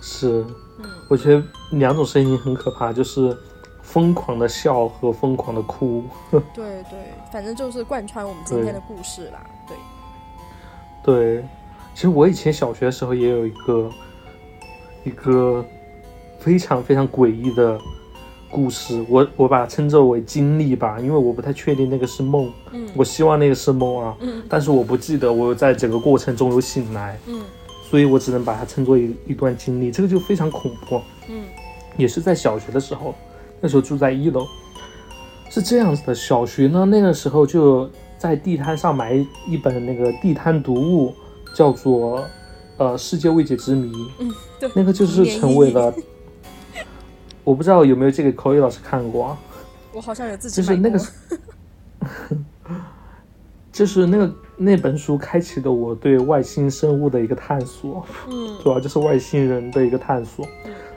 [0.00, 0.44] 是，
[0.78, 1.42] 嗯，我觉得
[1.72, 3.36] 两种声音很可怕，就是
[3.82, 6.04] 疯狂的笑和疯狂的哭。
[6.30, 9.44] 对 对，反正就是贯穿我们今天的故事啦。
[9.66, 9.76] 对，
[11.02, 11.44] 对，
[11.94, 13.90] 其实我以前小学的时候也有一个
[15.04, 15.64] 一个
[16.38, 17.78] 非常非常诡异的
[18.50, 22.88] 故事，我我把它称之为经历吧，因为我不太确定那个是梦，嗯。
[22.94, 24.42] 我希望那个是梦啊，嗯。
[24.48, 27.42] 但是我不记得我在整个过程中有醒来，嗯。
[27.90, 31.00] 所以我只能把它称作一一段经历，这个就非常恐怖。
[31.28, 31.44] 嗯。
[31.96, 33.14] 也是在小学的时候，
[33.60, 34.46] 那时候住在一楼，
[35.50, 36.14] 是这样子的。
[36.14, 39.14] 小学呢，那个时候就在地摊上买
[39.46, 41.14] 一本那个地摊读物，
[41.54, 42.24] 叫做
[42.76, 45.92] 呃《世界未解之谜》，嗯，对，那个就是成为了，
[47.44, 49.38] 我不知道有没有这个口语老师看过啊，
[49.92, 51.00] 我好像有自己就是那个。
[53.70, 58.04] 就是那个那本书开启了我对外星生物的一个探索。
[58.28, 60.44] 嗯主要就是外星人的一个探索。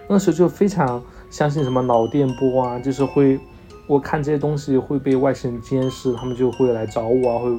[0.08, 3.40] 那时候就非常相信什么脑电波啊，就是会
[3.88, 7.50] 我看这些东西会被外星人监视，他们就会来找我啊，会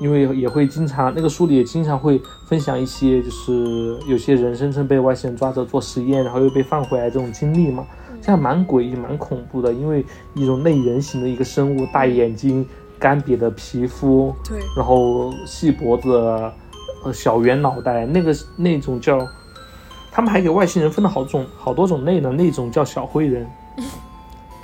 [0.00, 7.84] 因为也会经常那个书里也经常会分享一些就是有些人声称被外星人抓着做实验，然后又被放回来这种经历嘛，
[8.20, 10.04] 这样蛮诡异、蛮恐怖的，因为
[10.34, 12.66] 一种类人形的一个生物，大眼睛、
[12.98, 16.10] 干瘪的皮肤，对，然后细脖子，
[17.04, 19.24] 呃，小圆脑袋，那个那种叫，
[20.10, 23.46] 他们还给外星人分了好种好多种类呢，那种叫小灰人。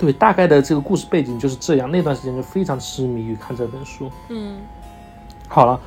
[0.01, 1.89] 对，大概的这个故事背景就是这样。
[1.89, 4.09] 那段时间就非常痴迷于看这本书。
[4.29, 4.57] 嗯
[5.47, 5.79] 好了，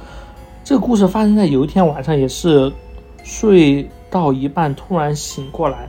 [0.62, 2.72] 这个故事发生在有一天晚上，也是
[3.24, 5.88] 睡到一半突然醒过来，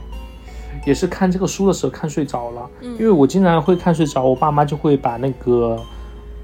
[0.88, 2.68] 也是看这个书的时候看睡着了。
[2.82, 5.80] 因为嗯我经常会看睡着，我爸妈就会把那个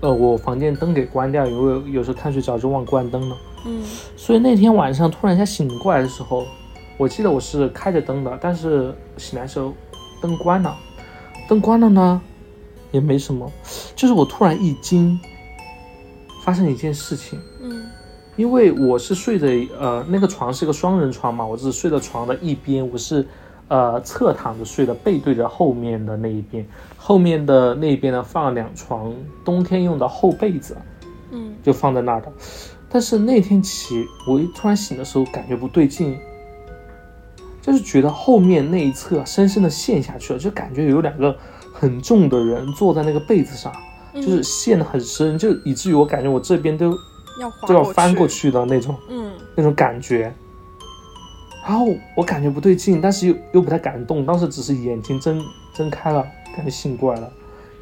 [0.02, 3.36] 呃我房间灯给关掉，因为有时候看睡着就忘关灯了。
[3.66, 3.82] 嗯
[4.16, 6.46] 所以那天晚上突然一下醒过来的时候，
[6.98, 9.74] 我记得我是开着灯的，但是醒来的时候
[10.22, 10.76] 灯关了，
[11.52, 12.22] 灯关了呢？
[12.92, 13.52] 也没什么，
[13.94, 15.20] 就是我突然一惊，
[16.46, 17.90] 发生一件事情，嗯。
[18.38, 23.28] 因为我是睡的呃那个床是个双人床嘛，我只是睡的床的一边，我是
[23.68, 30.78] 呃侧躺着睡的，背对着后面的那一边，后面的那一边呢放了两床冬天用的厚被子，
[31.32, 31.54] 嗯。
[31.62, 32.32] 就放在那儿的。
[32.90, 36.18] 但是那天起，我一突然醒的时候，感觉不对劲，
[37.62, 41.36] 就是觉得后面那一侧深深的陷下去了，就感觉有两个
[41.72, 43.72] 很重的人坐在那个被子上，
[44.14, 46.98] 嗯，就是陷得很深，就以至于我感觉我这边都
[47.40, 48.34] 要滑就要翻过去。
[48.34, 50.34] 去的那种嗯那种感觉。
[51.64, 51.86] 然后
[52.18, 55.40] 我感觉不对劲，但是又又不太敢动，当时只是眼睛睁
[55.76, 57.32] 睁开了，感觉醒过来了，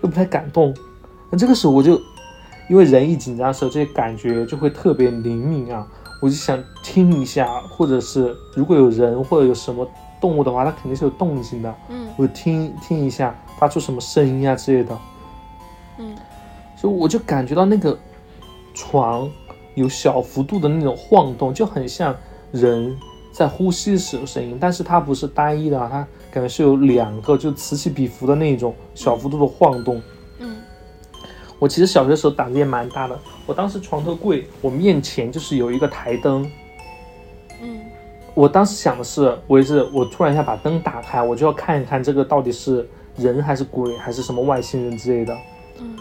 [0.02, 0.76] 又不太敢动。
[1.30, 1.98] 那这个时候我就，
[2.70, 5.88] 因为人一紧张的时候，这些感觉就会特别灵敏啊，
[6.22, 9.88] 我就想听一下，或者是如果有人或者有什么
[10.20, 14.97] 动物的话，它肯定是有动静的，嗯我听听一下，发出什么声音啊之类的。
[15.97, 16.15] 嗯
[16.76, 17.97] 所以我就感觉到那个
[18.74, 19.30] 床
[19.76, 22.15] 有小幅度的那种晃动，就很像
[22.51, 22.97] 人
[23.32, 29.97] 在呼吸时的声音，但是它不是单一的，它感觉是有两个，就此起彼伏的那种小幅度的晃动。
[29.97, 30.03] 嗯
[31.60, 36.49] 我其实小学的时候胆子也蛮大的，我当时床头柜我面前就是有一个台灯，
[37.62, 37.82] 嗯
[38.34, 42.88] 我当时想的是，我也是，我突然一下把灯打开，我就要看一看这个到底是
[43.18, 45.38] 人还是鬼，还是什么外星人之类的。
[45.82, 45.95] 嗯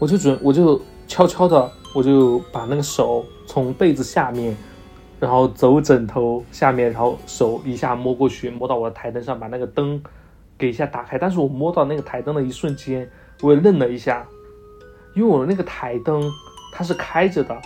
[0.00, 4.56] 我就准，我就悄悄的，我就把那个手从被子下面，
[5.18, 10.00] 然后走枕头下面，然后手一下摸过去，摸到我的台灯上，把那个灯
[10.56, 11.18] 给一下打开。
[11.18, 13.10] 但是我摸到那个台灯的一瞬间，
[13.40, 14.26] 我也愣了一下，
[15.14, 16.30] 因为我的那个台灯
[16.72, 17.56] 它是开着的，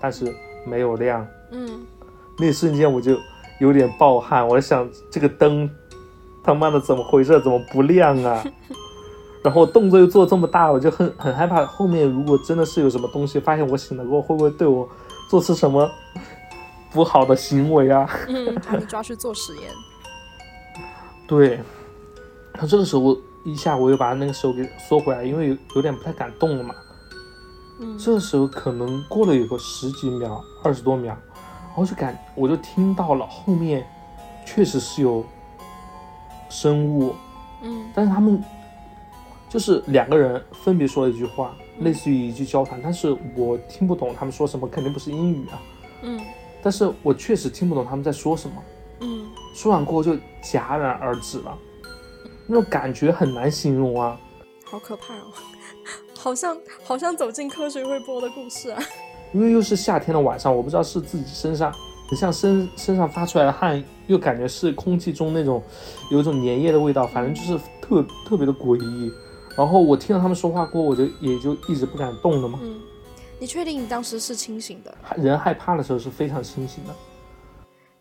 [0.00, 0.34] 但是
[0.66, 1.26] 没有亮。
[1.52, 1.80] 嗯，
[2.38, 3.16] 那一瞬间我就
[3.60, 5.68] 有点暴汗，我在想这个灯
[6.42, 7.40] 他妈的怎么回事？
[7.40, 8.44] 怎么不亮啊？
[9.42, 14.88] 然后动作又做这么大，我就很很害怕，后面如果真的是有什么东西发现我醒了过后，会不会对我
[15.30, 15.90] 做出什么
[16.92, 18.08] 不好的行为啊？
[18.28, 19.70] 嗯，把你抓去做实验。
[21.26, 21.50] 对，
[22.52, 26.74] 然后这个时候一下我又把那个手给缩回来，因为有有点不太敢动了嘛。
[27.82, 31.16] 嗯这时候可能过了有个十几秒、二十多秒，
[31.68, 33.86] 然后就感我就听到了后面
[34.44, 35.24] 确实是有
[36.50, 37.14] 生物，
[37.62, 38.42] 嗯但是他们
[39.48, 45.62] 就是两个人分别说了一句话，嗯类似于一句交谈，但是我听不懂他们说什么，肯定不是英语啊。
[46.02, 46.20] 嗯
[46.62, 48.62] 但是我确实听不懂他们在说什么，
[49.00, 50.12] 嗯说完过后就
[50.42, 51.56] 戛然而止了，
[52.50, 54.18] 那种感觉很难形容啊。
[54.64, 55.32] 好可怕哦，
[56.18, 58.82] 好像好像走进科学会播的故事啊。
[59.32, 61.72] 因为又是夏天的晚上，我不知道是自己身上
[62.08, 65.62] 很像身身上发出来的汗，又感觉是空气中那种
[66.10, 69.12] 有一种粘液的味道，反正就是特特别的诡异。
[69.56, 72.58] 然后我听到他们说话过后，我就也就一直不敢动了嘛。
[72.62, 72.80] 嗯，
[73.38, 74.92] 你确定你当时是清醒的？
[75.16, 76.94] 人害怕的时候是非常清醒的，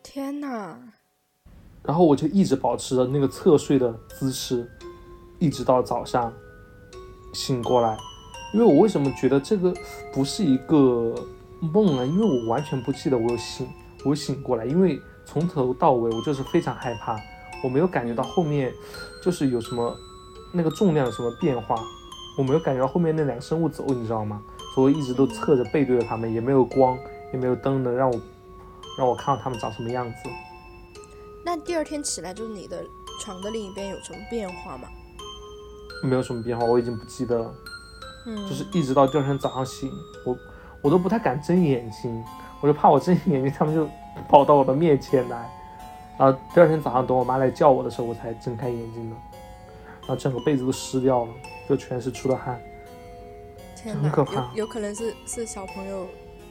[0.01, 0.77] 天哪！
[1.83, 4.69] 然后我就一直保持着那个侧睡的姿势，
[5.39, 6.31] 一直到早上
[7.33, 7.97] 醒过来。
[8.53, 9.73] 因为我为什么觉得这个
[10.11, 11.13] 不是一个
[11.59, 12.05] 梦呢？
[12.05, 13.67] 因为我完全不记得我有醒，
[14.03, 17.19] 我醒过来，因为从头到尾我就是非常害怕，
[17.63, 18.73] 我没有感觉到后面
[19.23, 19.95] 就是有什么
[20.51, 21.75] 那个重量有什么变化，
[22.37, 24.41] 我没有感觉到后面那两个生物走，你知道吗？
[24.73, 26.97] 所以我一直都侧着背对着他们，也没有光，
[27.31, 28.19] 也没有灯能让我
[28.97, 30.29] 让我看到他们长什么样子。
[31.43, 32.83] 那第二天起来，就是你的
[33.21, 34.87] 床的另一边有什么变化吗？
[36.03, 37.53] 没有什么变化，我已经不记得了。
[38.25, 39.91] 嗯，就是一直到第二天早上醒，
[40.25, 40.37] 我
[40.81, 42.23] 我都不太敢睁眼睛，
[42.61, 43.89] 我就怕我睁眼睛，他们就
[44.27, 45.49] 跑到我的面前来。
[46.17, 49.15] 然后第二天早上等我妈来叫我的时候，我才睁开眼睛的。
[50.01, 51.31] 然后整个被子都湿掉了，
[51.67, 52.61] 就全是出的汗。
[53.83, 56.05] 很可怕有有可能是是小朋友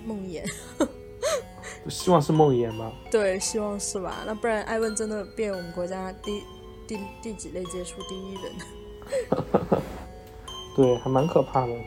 [0.05, 0.43] 梦魇。
[1.88, 2.92] 希望是梦魇吧。
[3.10, 4.18] 对，希望是吧？
[4.26, 6.42] 那不然艾问真的变我们国家第
[6.86, 8.52] 第第几类接触第一人。
[10.76, 11.72] 对，还蛮可怕的。
[11.72, 11.84] 嗯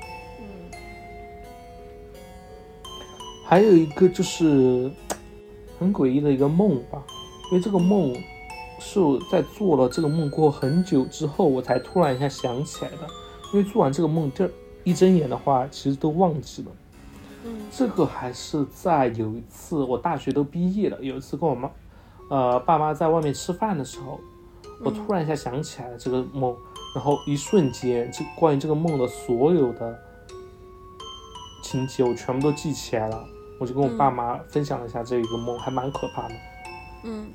[3.45, 4.89] 还有一个就是
[5.77, 7.03] 很诡异的一个梦吧，
[7.51, 8.15] 因为这个梦
[8.79, 12.97] 是我在做了这个梦过很久之后，我才突然一下想起来的。
[13.53, 14.51] 因为做完这个梦，第二
[14.85, 16.71] 一睁眼的话，其实都忘记了。
[17.43, 21.69] 嗯这个还是在有一次我大学都毕业了，有一次跟我妈，
[22.29, 24.19] 呃，爸妈在外面吃饭的时候，
[24.83, 26.55] 我突然一下想起来了这个梦，
[26.95, 29.99] 然后一瞬间，这关于这个梦的所有的
[31.63, 33.23] 情节，我全部都记起来了。
[33.59, 36.33] 我就跟我爸妈分享了一下这一个梦，还蛮可怕的。
[37.03, 37.27] 嗯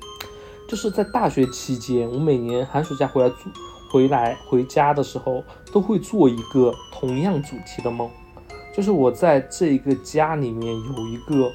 [0.67, 3.49] 就是在大学期间，我每年寒暑假回来住
[3.89, 5.41] 回来回家的时候，
[5.71, 8.11] 都会做一个同样主题的梦，
[8.77, 11.51] 就是我在这一个家里面有一个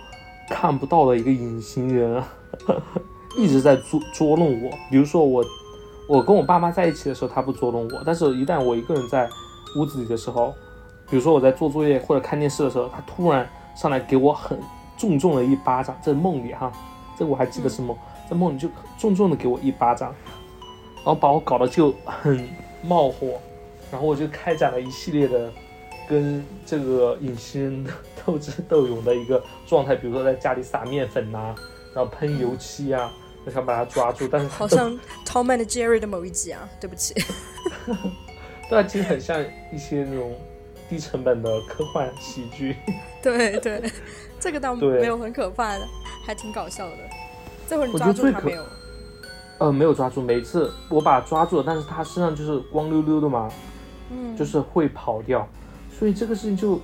[0.50, 2.20] 看不到的一个隐形人，
[3.38, 4.70] 一直在捉捉弄我。
[4.90, 5.44] 比如说我
[6.08, 9.30] 我跟我爸妈在一起的时候，他不捉弄我，但是一旦我一个人在
[9.76, 10.52] 屋子里的时候，
[11.08, 14.58] 比如说我在做作业或者看电视的时候，他突然上来给我很
[14.98, 16.72] 重重的一巴掌，在梦里哈，
[17.16, 17.96] 这我还记得是梦。
[18.28, 18.68] 在梦里就
[18.98, 20.12] 重重的给我一巴掌，
[20.96, 22.48] 然后把我搞得就很
[22.82, 23.38] 冒火，
[23.92, 25.52] 然后我就开展了一系列的
[26.12, 27.86] 跟这个隐形人
[28.26, 31.54] 斗智斗勇的一个状态，比如说在家里撒面粉呐、
[31.94, 33.10] 然后喷油漆啊，
[33.46, 34.92] 就想把他抓住，但是好像
[35.24, 37.14] 《Tom and Jerry》的某一集啊，对不起。
[38.68, 39.42] 对啊，其实很像
[39.72, 40.34] 一些那种
[40.90, 42.76] 低成本的科幻喜剧。
[43.22, 43.82] 对对，
[44.38, 45.88] 这个倒没有很可怕的，
[46.26, 46.96] 还挺搞笑的。
[47.66, 48.62] 这会儿你抓住他没有？
[49.60, 53.50] 呃，没有抓住，每次我把他抓住了，但是他身上就是光溜溜的嘛，
[54.10, 55.48] 嗯，就是会跑掉，
[56.02, 56.80] 所以这个事情就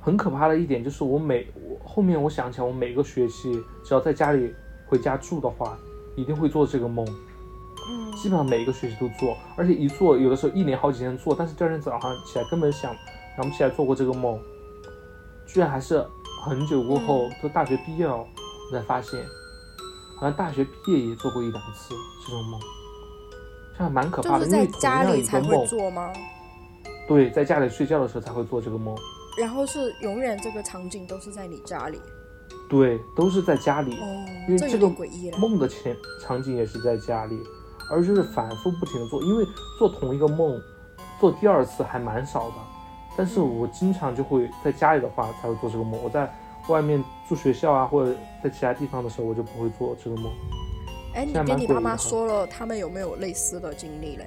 [0.00, 3.52] 很可怕的一点就是我每我后面我想起来，我每个学期
[3.84, 4.52] 只要在家里
[4.84, 5.78] 回家住的话，
[6.16, 7.06] 一定会做这个梦。
[7.06, 12.92] 嗯，基本上每一个学期都做，而且一做有的时候一连好几天做，但是第二天早上起来根本想
[13.36, 14.36] 想不起来做过这个梦，
[15.46, 16.04] 居然还是
[16.44, 19.24] 很久过后，都大学毕业了，我才发现，
[20.18, 21.94] 好像大学毕业也做过一两次
[22.26, 22.60] 这种梦，
[23.78, 26.12] 这样蛮可怕的，就是因为同在家样里才会一个梦，做吗？
[27.06, 28.96] 对，在家里睡觉的时候才会做这个梦，
[29.38, 32.00] 然后是永远这个场景都是在你家里。
[32.68, 35.38] 对，都是在家里，哦因为，这个诡异了。
[35.38, 37.38] 梦的前场景也是在家里，
[37.90, 39.44] 而就是反复不停的做，因为
[39.78, 40.58] 做同一个梦，
[41.20, 42.54] 做第二次还蛮少的，
[43.16, 46.32] 但是我经常就会在家里的话才会做这个梦，我在
[46.68, 50.32] 外面住学校啊或者在其他地方的时候，我就不会做这个梦，
[51.14, 54.26] 哎，你跟你爸妈说了，他们有没有类似的经历嘞？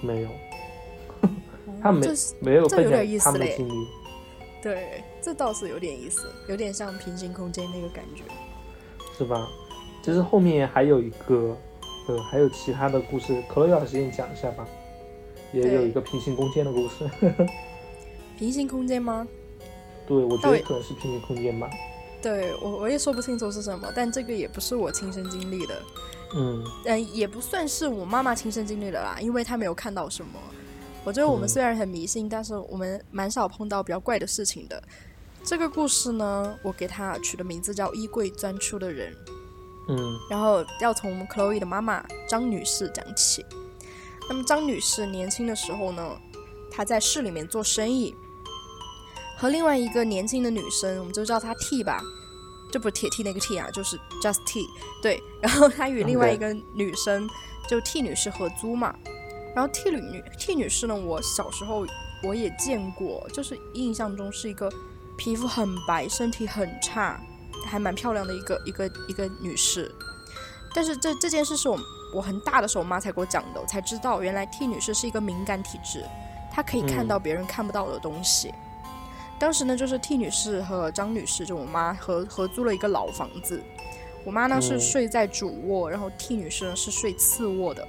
[0.00, 0.28] 没有，
[1.82, 2.06] 他没
[2.40, 3.88] 没有分这有点意享他们的经历，
[4.62, 8.22] 对，这倒是有点意思，有点像平行空间那个感觉。
[9.16, 9.48] 是吧？
[10.02, 11.56] 其实后面还有一个，
[12.08, 14.66] 呃，还有其他的故事，可乐老师给你讲一下吧，
[15.52, 17.08] 也有一个平行空间的故事，
[18.36, 19.26] 平行空间吗？
[20.06, 21.70] 对我觉得可能是平行空间吧，
[22.20, 25.82] 对我我也说不清楚是什么，但这个也不是我亲身经历的，
[26.34, 26.64] 嗯。
[26.86, 30.32] 嗯，也不算是我妈妈亲身经历的啦，因为她没有看到什么。
[31.04, 34.82] 我觉得我们嗯虽然很迷信，但是我们蛮少碰到比较怪的事情的。
[35.44, 39.12] 这个故事呢，我给它取的名字叫《衣柜钻出的人》。
[39.88, 39.98] 嗯
[40.30, 43.44] 然后要从 Chloe 的妈妈张女士讲起。
[44.28, 46.16] 那么张女士年轻的时候呢，
[46.70, 48.14] 她在市里面做生意，
[49.36, 52.00] 和另外一个年轻的女生，我们就叫她 T 吧，
[52.70, 54.64] 这不是铁 T 那个 T 啊，就是 just T。
[55.02, 57.28] 对，然后她与另外一个女生
[57.68, 58.94] 就 T 女士合租嘛。
[59.54, 61.86] 然后 T 女女 T 女士呢，我小时候
[62.22, 64.72] 我也见过，就是印象中是一个
[65.18, 67.20] 皮肤很白、身体很差，
[67.66, 69.94] 还蛮漂亮的一个一个一个女士。
[70.74, 71.78] 但是这这件事是我
[72.14, 76.02] 我很大的时候我妈才给我讲的，我才知道原来 T 女士是一个敏感体质，
[76.50, 78.52] 她可以看到别人看不到的东西。
[79.38, 83.62] 当时呢，就是 T 女士和张女士，就我妈合合租了一个老房子。
[84.24, 87.86] 我妈呢是嗯睡在主卧，然后 T 女士呢是睡次卧的。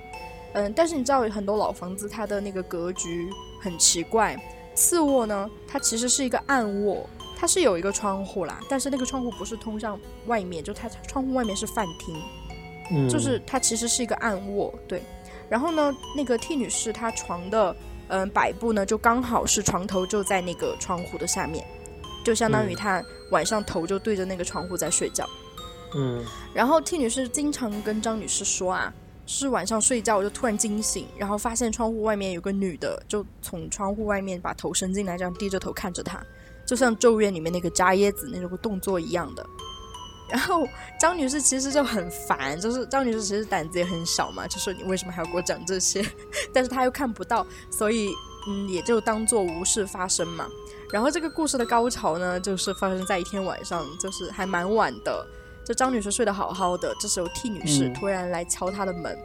[0.54, 3.30] 嗯，但是你知道很多老房子它的那个格局
[3.60, 4.38] 很奇怪，
[4.76, 12.16] 次卧呢它其实是一个暗卧，它是有一个窗户啦，但是那个窗户不是通向外面，就它窗户外面是饭厅。
[12.92, 15.02] 嗯，就是它其实是一个暗卧，对。
[15.50, 17.76] 然后呢，那个 T 女士她床的
[18.08, 21.66] 嗯、呃摆布呢，就刚好是床头就在那个窗户的下面，
[22.24, 25.28] 就相当于嗯她晚上头就对着那个窗户在睡觉。
[25.96, 28.94] 嗯然后 T 女士经常跟张女士说啊，
[29.26, 36.22] 是晚上睡觉我就突然惊醒，然后发现窗户外面有个女的，就从窗户外面把头伸进来，这样低着头看着她，
[36.66, 39.46] 就像《咒怨》里面那个扎椰子那种动作一样的。
[40.30, 40.68] 然后
[41.00, 46.04] 张女士其实就很烦，就是张女士其实胆子也很小嘛，就说你为什么还要给我讲这些？
[46.54, 48.10] 但是她又看不到，所以
[48.48, 50.48] 嗯，也就当做无事发生嘛。
[50.92, 55.26] 然后这个故事的高潮呢，就是发生在一天晚上，就是还蛮晚的。
[55.66, 59.18] 就张女士睡得好好的，这时候 T 女士嗯突然来敲她的门，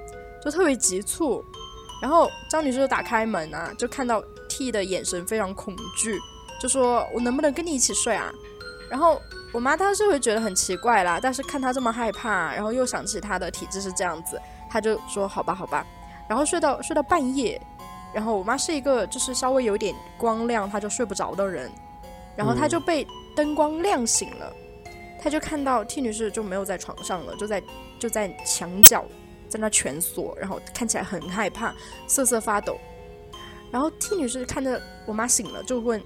[0.42, 1.44] 就特别急促。
[2.00, 6.16] 然后张女士就打开门啊，就看到 T 的眼神非常恐惧，
[6.60, 8.30] 就说：“我能不能跟你一起睡啊？”
[8.88, 9.20] 然后
[9.52, 15.84] 我妈当时会觉得很奇怪啦，但是看她这么害怕，然后又想起她的体质是这样子，她就说：“好吧，好吧。”
[16.28, 17.60] 然后睡到睡到半夜，
[18.14, 21.68] 然后我妈是一个就是稍微有点光亮，她就睡不着的人，
[22.36, 24.52] 然后她就被灯光亮醒了。
[25.20, 27.62] 他就看到 T 女士就没有在床上了，就在
[27.98, 29.04] 就在墙角，
[29.48, 31.74] 在那蜷缩，然后看起来很害怕，
[32.06, 32.78] 瑟瑟发抖。
[33.72, 36.00] 然后 T 女士看着我妈醒了，就问：“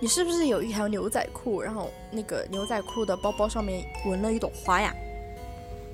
[0.00, 1.62] 你是不是有一条牛仔裤？
[1.62, 4.92] 然后那个牛仔裤的包包上面纹了一朵花呀？”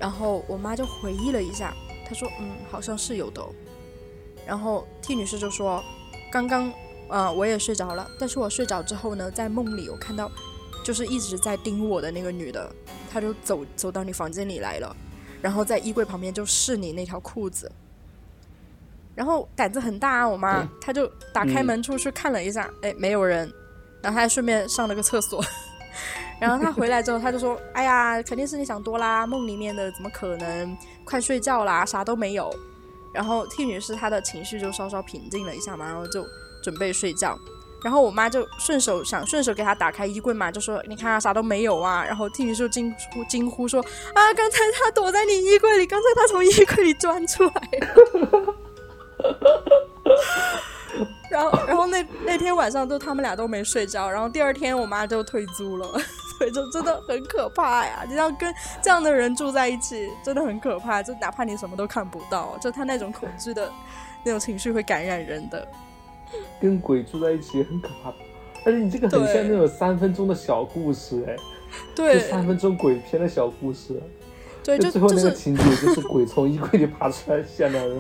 [0.00, 1.74] 然后我妈就回忆了一下，
[2.06, 3.46] 她说：“嗯，好像是有的、”
[4.46, 5.84] 然后 T 女士就说
[6.32, 6.72] ：“刚刚，
[7.08, 10.30] 呃，我也睡着了，但是我睡着之后呢，在梦里我看到。”
[10.88, 12.74] 就是一直在盯我的那个女的，
[13.12, 14.96] 她就走走到你房间里来了，
[15.42, 17.70] 然后在衣柜旁边就试你那条裤子，
[19.14, 23.52] 然后胆子很大啊，我妈，她就打开门出去看了一下，哎，没有人，
[24.00, 25.44] 然后她还顺便上了个厕所，
[26.40, 30.74] 然后她回来之后，她就说，哎呀，肯定是你想多啦，梦里面的怎么可能？
[31.04, 32.50] 快睡觉啦，啥都没有。
[33.12, 36.24] 然后 T 女士她的情绪就稍稍平静了一下嘛，然后就
[36.62, 37.38] 准备睡觉。
[37.82, 42.04] 然后我妈就顺手想顺手给她打开衣柜嘛，就说你看啊啥都没有啊。
[42.04, 43.80] 然后 T 女士惊呼惊呼说
[44.14, 48.54] 啊，刚才她躲在你衣柜里，刚才她从衣柜里钻出来了。
[51.30, 55.86] 然后，然后那那天晚上都他们俩都没睡着，然后第二天我妈就退租了，
[56.38, 58.02] 所以就真的很可怕呀！
[58.08, 58.52] 你要跟
[58.82, 61.02] 这样的人住在一起，真的很可怕。
[61.02, 63.70] 就哪怕你什么都看不到，就他那种恐惧的
[64.24, 65.68] 那种情绪会感染人的。
[66.60, 68.12] 跟鬼住在一起也很可怕，
[68.64, 71.36] 而且你这个很像那种三分钟的小故事，哎，
[71.94, 74.00] 对，三分钟鬼片的小故事。
[74.64, 77.98] 对，就最后那个情节就是鬼从衣柜里爬出来，吓两人。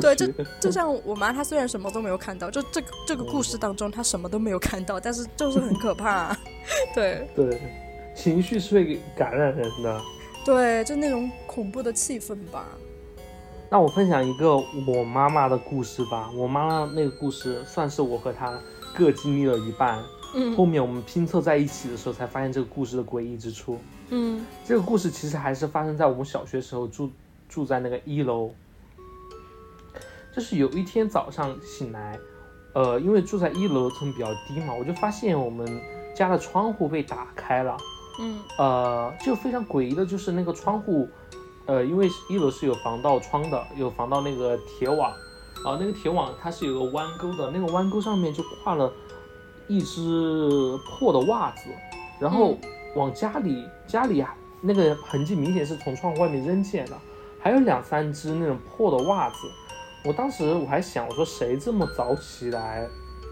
[0.00, 0.26] 对，就
[0.60, 6.36] 就像我妈，她虽然什么都没有看到，就这个这个故事当中，她什么都没有看到，但是就是很可怕。
[6.94, 7.60] 对对，
[8.14, 10.00] 情绪是会感染人的。
[10.44, 12.64] 对，就那种恐怖的气氛吧。
[13.70, 14.56] 那我分享一个
[14.86, 16.30] 我妈妈的故事吧。
[16.34, 18.58] 我妈妈那个故事算是我和她
[18.94, 20.02] 各经历了一半。
[20.34, 20.56] 嗯。
[20.56, 23.78] 后面我们拼凑在一起的时候，才发现这个故事的诡异之处。
[24.08, 24.44] 嗯。
[24.64, 27.10] 这个故事其实还是发生在我们小学时候住
[27.46, 28.50] 住在那个一楼。
[30.34, 32.18] 就是有一天早上醒来，
[32.72, 35.80] 呃，因为住在一楼层比较低嘛，我就发现我们
[36.14, 37.76] 家的窗户被打开了，
[38.20, 41.08] 嗯，呃，就非常诡异的，就是那个窗户，
[41.68, 45.10] 呃，因为一楼是有防盗窗的，有防盗那个铁网，
[45.66, 48.90] 啊，那个铁网它是有个弯钩的，那个弯钩上面就挂了
[49.66, 50.00] 一只
[50.86, 51.68] 破的袜子，
[52.18, 52.56] 然后
[52.96, 56.96] 往家里家里啊，那个痕迹明显是从窗户外面扔进来的，
[57.38, 59.36] 还有两三只那种破的袜子。
[60.06, 62.88] 我当时我还想，我说谁这么早起来？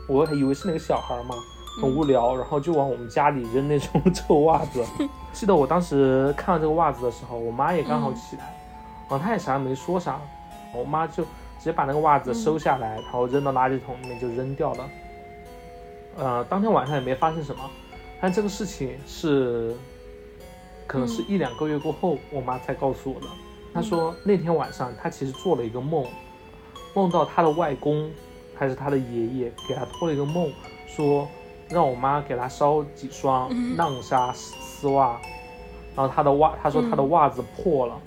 [0.06, 1.34] 我还以为是那个小孩嘛，
[1.80, 4.84] 很无聊，然后就往我们家里扔那种臭 袜子。
[5.32, 8.56] 记得我当时看到这个袜子的时候，我妈也刚好起来，
[9.08, 10.20] 然后她也啥也没说啥，
[10.74, 14.88] 我妈就直接把那个袜子收下来，然后扔到垃圾桶里面就扔掉了。
[16.16, 17.62] 呃，当天晚上也没发生什么，
[18.20, 19.76] 但这个事情是，
[20.86, 23.26] 可能是一两个月过后，我妈才告诉我的。
[23.74, 26.06] 她说那天晚上她其实做了一个梦。
[26.94, 28.10] 梦到她的外公
[28.54, 30.50] 还是她的爷爷给她托了一个梦，
[30.86, 31.28] 说
[31.68, 35.18] 让我妈给她烧几双浪莎丝袜，
[35.94, 38.00] 然后她的袜，她说她的袜子破了，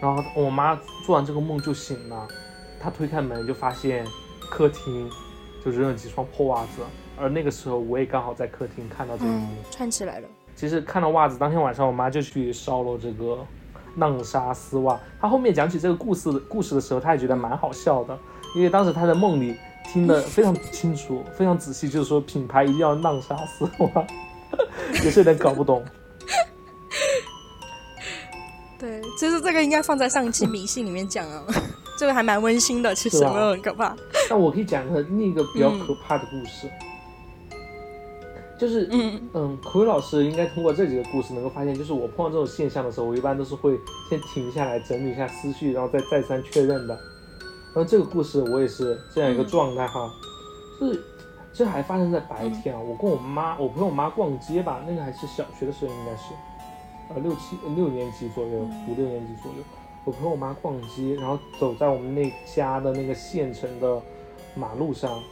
[0.00, 2.26] 然后我妈做完这个梦就醒了，
[2.80, 4.06] 她推开门就发现
[4.40, 5.10] 客厅
[5.64, 6.82] 就扔了几双破袜子，
[7.18, 10.28] 而那个时候我也刚好在客厅看到这一幕，串起来了。
[10.54, 13.38] 其实看到袜子，当天晚上我妈就去烧了这个。
[13.96, 18.18] 浪莎丝袜，她后面讲起这个故事故事的时候，她也觉得蛮好笑的，
[18.54, 19.56] 因为当时她在梦里
[19.92, 24.06] 听得非常清楚、非常仔细，就是说品牌一定要浪莎丝袜，
[25.04, 25.84] 也 是有点搞不懂。
[28.78, 31.44] 对，其实这个应该放在上期迷信里面讲啊，
[31.98, 33.96] 这个还蛮温馨的，其实没有很可怕。
[34.28, 36.68] 那我可以讲个另一个比较可怕的故事。
[38.58, 43.78] 就是嗯嗯，口语老师应该通过这几个故事能够发现，就是我碰到这种现象的时候，我一般都是会
[44.08, 46.98] 先停下来整理一下思绪，然后再再三确认的。
[47.76, 50.10] 然后这个故事我也是这样一个状态哈，
[50.78, 51.04] 是
[51.52, 52.80] 这还发生在白天啊。
[52.80, 56.32] 我跟我妈，我陪我妈逛街吧，那个还是小学的时候，应该是
[57.10, 59.58] 呃六七六年级左右，五六年级左右。
[60.06, 64.00] 我陪我妈逛街，然后走在我们那家的那个县城的
[64.54, 65.22] 马路上。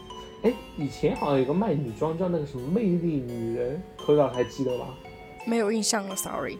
[0.42, 4.88] 哎，以前好像有个卖女装叫那个什么魅力女人，可老还记得吗？
[5.46, 6.58] 没有印象了，sorry。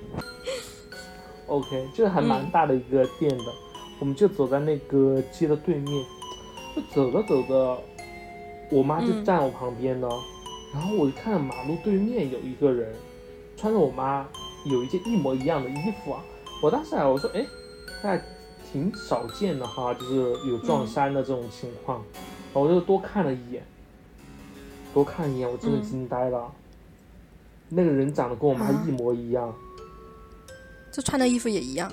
[1.47, 3.45] OK，就是还蛮大的一个店的，
[4.05, 6.05] 我们就走在那个街的对面，
[6.77, 7.83] 就走着走着，
[8.71, 10.07] 我妈就站我旁边呢，
[10.75, 12.95] 然后我就看到马路对面有一个人，
[13.57, 14.29] 穿着我妈
[14.67, 16.23] 有一件一模一样的衣服啊，
[16.63, 17.47] 我当时啊我说哎，
[18.03, 18.23] 还
[18.71, 20.17] 挺少见的哈，就是
[20.51, 22.05] 有撞衫的这种情况，
[22.53, 23.63] 我就多看了一眼。
[24.93, 26.53] 多看一眼，我真的惊呆了。
[27.71, 29.51] 那个人长得跟我妈一模一样，
[30.93, 31.91] 这穿的衣服也一样，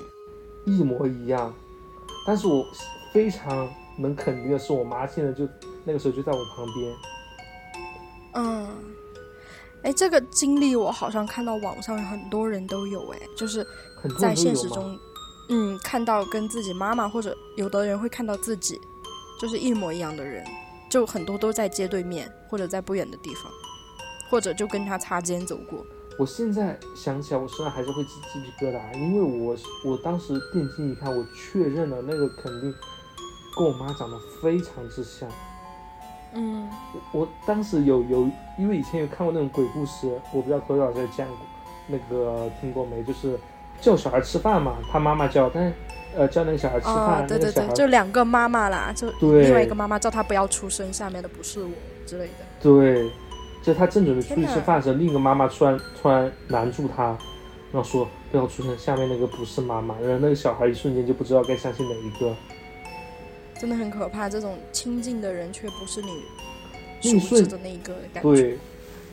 [0.66, 1.54] 一模一样。
[2.26, 2.66] 但是我
[3.12, 5.48] 非常能肯定的是，我妈现在就
[5.84, 6.96] 那个时候就在我旁边。
[8.34, 8.68] 嗯，
[9.84, 13.66] 哎，这个经历我好像看到网上很多人都有，哎，就是
[14.20, 14.98] 在现实中，
[15.50, 18.80] 嗯，看到跟自己妈妈或者有的人会看到自己，
[19.40, 20.46] 就是一模一样的人。
[20.90, 23.50] 就很多都在街对面，或者在不远的地方，
[24.30, 25.86] 或者就跟他擦肩走过。
[26.18, 29.56] 我现在想起来，我身上还是会起鸡皮疙瘩，因为我
[29.86, 32.74] 我当时定睛一看，我确认了那个肯定
[33.58, 35.30] 跟我妈长得非常之像。
[36.34, 36.70] 嗯，
[37.12, 41.38] 我当时有有，因为以前有看过那种鬼故事，我不知道何老师讲过，
[41.88, 43.04] 那个听过没？
[43.04, 43.38] 就是
[43.80, 45.74] 叫小孩吃饭嘛，他妈妈叫，但是。
[46.14, 51.70] 呃，叫那个小孩吃饭，对对对，就两个妈妈啦，就另外一个妈妈叫他不要出声，下面的不是我
[52.06, 52.44] 之类的。
[52.62, 53.10] 对，
[53.62, 57.18] 就他正准备出去吃饭的时候，另一个妈妈突然突然拦住他，
[57.72, 59.96] 然后说不要出声，下面那个不是妈妈。
[60.00, 62.36] 然后那个小孩一瞬间就不知道该相信哪一个。
[63.60, 64.28] 真的很可怕。
[64.28, 66.08] 这种亲近的人却不是你
[67.04, 68.32] 那一熟知瞬的那一个感觉。
[68.34, 68.58] 对，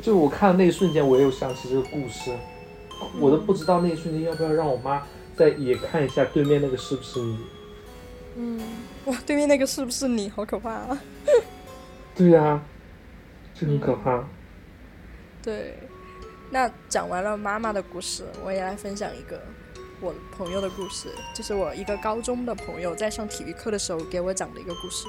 [0.01, 2.33] 就我看的那一瞬间，我也有想起这个故事，
[3.21, 5.03] 我都不知道那一瞬间要不要让我妈
[5.37, 7.39] 再也看一下对面那个是不是你。
[8.37, 8.61] 嗯，
[9.05, 10.31] 哇，对面那个是不是你？
[10.31, 10.99] 好可怕啊！
[12.15, 12.63] 对呀、
[13.55, 14.25] 就很可怕。
[15.49, 15.73] 对，
[16.51, 19.41] 那讲完了妈妈的故事，我也来分享一个
[19.99, 25.07] 我朋友的故事，就是我一个高中的朋友在上体育课的时候给我讲的一个故事。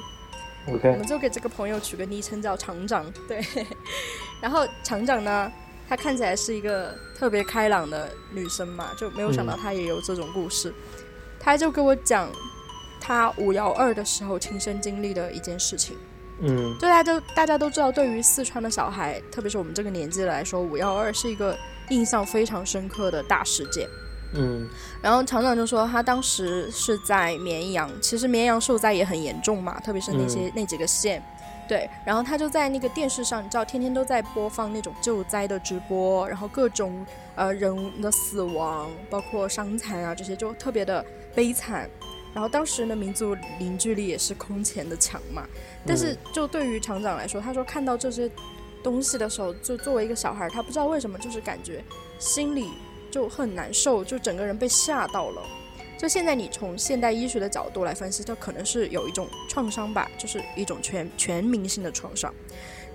[0.66, 3.44] 我 OK，们就给这个朋友取个昵称叫厂长，对。
[4.40, 5.52] 然后厂长呢，
[5.86, 10.72] 她看起来是一个特别开朗的女生嘛，就没有想到她也有这种故事。
[11.38, 12.30] 她就给我讲
[12.98, 15.98] 她五幺二的时候亲身经历的一件事情。
[16.42, 21.56] 嗯就，大家都大家都知道，对于四川的小孩，特别是我们这个年纪来说，五幺二是一个
[21.90, 23.88] 印象非常深刻的大事件。
[24.32, 24.68] 嗯
[25.02, 31.22] 然后厂长就说，他当时是在绵阳，其实绵阳受灾也很严重嘛，特别是那些、那几个县。
[31.68, 41.88] 对，然后他就在那个电视上，你知道，天天都在播放那种救灾的直播，然后各种呃人的死亡，包括伤残啊这些，就特别的悲惨。
[42.34, 45.46] 然后当时的民族凝聚力也是空前的强嘛。
[45.86, 48.30] 但是就对于厂长来说，他说看到这些
[48.82, 51.82] 东西的时候，就作为一个小孩，他不知道为什么，就是感觉
[52.18, 52.68] 心里
[53.10, 55.42] 就很难受，就整个人被吓到了。
[55.98, 62.32] 就现在你从现代医学的角度来分析，它可能是有一种创伤吧，就是一种全全民性的创伤。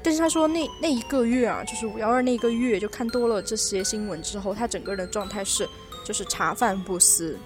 [0.01, 5.67] 但是他说那那一个月啊，就是五幺二那一个月，就看多了这些新闻之后，他整个人的状态是
[6.03, 7.37] 就是茶饭不思，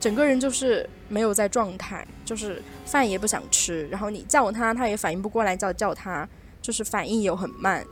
[0.00, 6.26] 整个人就是没有在状态，就是饭也不想吃，然后你叫他，他也反应不过来叫叫他，
[6.62, 7.84] 就是反应也很慢。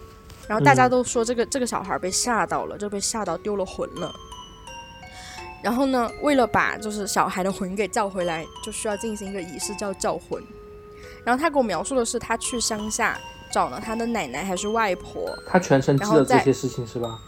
[0.48, 4.11] 然后大家嗯都说这个、这个小孩被吓到了，就被吓到丢了魂了。
[5.62, 10.42] 然后呢，为了把就是小孩的魂给叫回来，就需要进行一个仪式叫叫魂。
[11.24, 13.18] 然后他给我描述的是，他去乡下
[13.52, 17.18] 找了他的奶奶还是外婆，他全程记得这些事情是吧？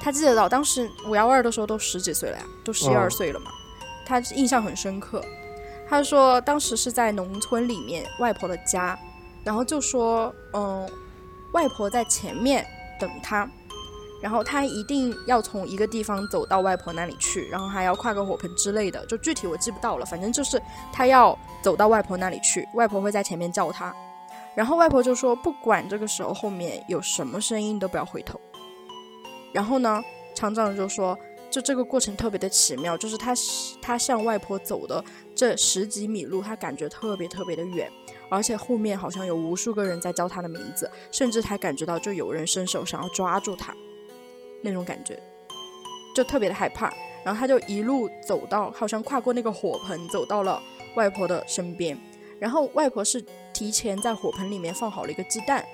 [0.00, 3.50] 他记得到当时五幺二的时候都十几岁了呀，都十一嗯二岁了嘛，
[4.06, 5.22] 他印象很深刻。
[5.88, 8.98] 他说当时是在农村里面外婆的家，
[9.44, 10.88] 然后就说嗯，
[11.52, 12.66] 外婆在前面
[12.98, 13.48] 等他，
[14.20, 20.60] 然后他一定要从一个地方走到外婆那里去，然后还要跨个火盆之类的，就具体我记不到了，反正就是
[20.92, 23.94] 他要走到外婆那里去，外婆会在前面叫他，
[24.56, 28.40] 然后外婆就说不管这个时候后面有什么声音都不要回头。
[29.52, 30.02] 然后呢，
[30.34, 31.16] 厂长就说，
[31.56, 33.32] 就这个过程特别的奇妙，就是他
[33.80, 35.02] 他向外婆走的
[35.34, 37.90] 这十几米路，他感觉特别特别的远，
[38.28, 43.74] 而且后面好像有无数个人在叫他的名字，甚至他感觉到就有人伸手想要抓住他，
[44.60, 45.18] 那种感觉，
[46.14, 46.92] 就特别的害怕。
[47.24, 50.62] 然后他就一路走到，好像跨过那个火盆，走到了
[50.94, 51.98] 外婆的身边。
[52.38, 55.64] 然后外婆是提前在火盆里面放好了一个鸡蛋，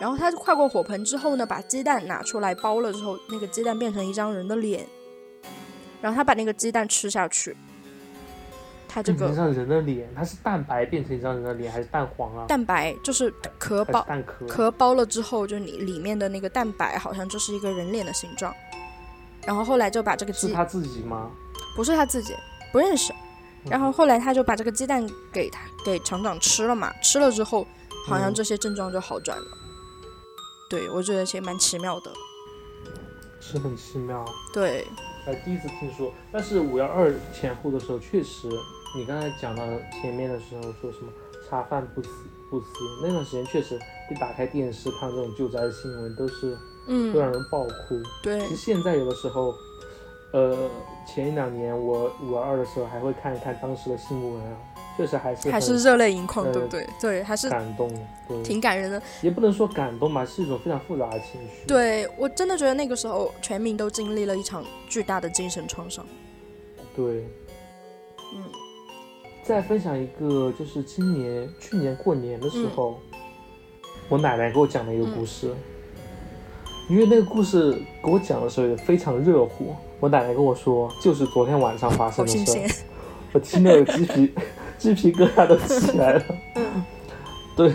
[0.00, 4.84] 然后他跨过火盆之后呢，把鸡蛋拿出来包了之后，那个鸡蛋变成一张人的脸，
[6.02, 7.56] 然后他把那个鸡蛋吃下去，
[8.88, 12.44] 他这个变成人的脸，它是蛋白变成一张人的脸，还是蛋黄啊？
[12.46, 14.46] 蛋白就是壳包蛋壳？
[14.46, 18.52] 壳包了之后，就你里面的那个蛋白好像就是一个人脸的形状，
[19.46, 21.30] 然后后来就把这个鸡是他自己吗？
[21.74, 22.34] 不是他自己
[22.72, 23.14] 不认识，
[23.64, 27.66] 然后后来他就把这个鸡蛋给他给厂长吃了嘛，吃了之后
[28.06, 28.34] 好像嗯。
[28.34, 29.46] 这些症状就好转了，
[30.68, 32.10] 对我觉得其实蛮奇妙的，
[33.40, 34.24] 是很奇妙。
[34.52, 34.86] 对，
[35.26, 38.48] 呃，第一次听说，但是五幺二前后的时候，确实，
[38.96, 41.12] 你刚才讲到前面的时候说什么
[41.48, 42.08] 茶饭不思
[42.50, 42.66] 不思，
[43.02, 43.78] 那段时间确实，
[44.10, 46.58] 一打开电视看这种救灾的新闻，都是
[46.88, 48.00] 嗯会，让人爆哭。
[48.22, 49.54] 对其实现在有的时候，
[50.32, 50.68] 呃，
[51.06, 54.56] 前一两年我五幺二的时候还会看一看当时的新闻啊，
[54.96, 56.86] 确实还是还是热泪盈眶，呃对不对？
[57.00, 57.90] 对，还是感动，
[58.28, 59.02] 对，挺感人的。
[59.22, 66.04] 也不能说感动吧，是一种非常复杂的情绪。，对我真的觉得那个时候全民都经历了一场巨大的精神创伤。
[66.94, 67.26] 对。
[68.34, 68.44] 嗯
[69.44, 73.00] 再分享一个，就是今年去年过年的嗯时候，
[74.08, 75.52] 我奶奶给我讲的一个故事。
[76.88, 77.72] 因为那个故事
[78.04, 82.84] 给我讲的时候也非常热乎，我奶奶跟我说，就是昨天晚上发生的事
[83.32, 84.32] 我听了有鸡皮
[84.82, 86.22] 鸡皮疙瘩都起来了。
[87.56, 87.68] 对，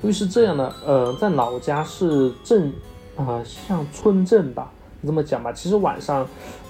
[0.00, 2.72] 因为是这样的，呃，在老家是镇，
[3.14, 4.72] 啊、像村镇吧，
[5.04, 5.52] 这么讲吧。
[5.52, 6.26] 其实晚上，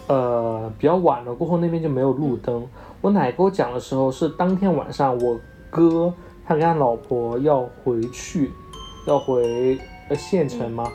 [0.08, 2.66] 呃，比较晚了过后，那边就没有路灯。
[3.00, 5.38] 我奶给我讲的时候是当天晚上，我
[5.70, 6.12] 哥
[6.44, 8.50] 他跟他老婆要回去，
[9.06, 10.90] 要回呃县城嘛。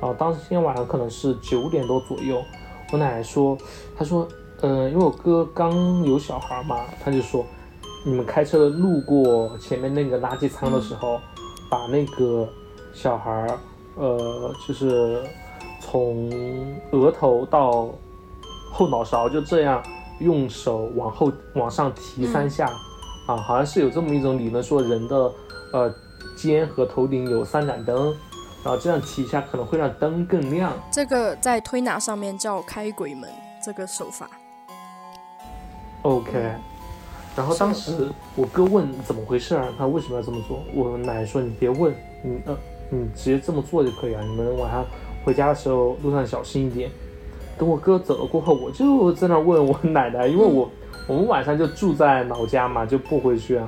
[0.00, 2.42] 然后当天晚上可能是九点多左右，
[2.92, 3.56] 我奶奶说，
[3.96, 4.28] 她说，
[4.60, 7.44] 呃，因为我哥刚有小孩嘛，他就说，
[8.06, 11.20] 你们开车路过前面那个垃圾仓的时候，
[11.70, 12.48] 把那个
[12.94, 13.58] 小孩儿，
[13.96, 15.22] 呃，就是
[15.80, 16.30] 从
[16.92, 17.90] 额头到
[18.72, 19.82] 后脑勺就这样
[20.20, 22.66] 用手往后往上提三下，
[23.26, 25.32] 啊，好像是有这么一种理论，说人的
[25.72, 25.94] 呃
[26.36, 28.14] 肩和头顶有三盏灯，
[28.62, 30.72] 然后这样提一下可能会让灯更亮。
[30.90, 33.28] 这个在推拿上面叫开鬼门，
[33.62, 34.30] 这个手法。
[36.04, 36.38] OK，
[37.34, 40.62] 然后当时我哥问怎么回事儿，他为什么要这么做？
[40.74, 42.54] 我奶奶说你别问，你呃
[42.90, 44.20] 你直接这么做就可以啊。
[44.22, 44.84] 你们晚上
[45.24, 46.90] 回家的时候路上小心一点。
[47.56, 50.70] 等我哥走了过后，我就在那儿问我奶奶，因为我、
[51.06, 53.66] 我们晚上就住在老家嘛，就不回去啊，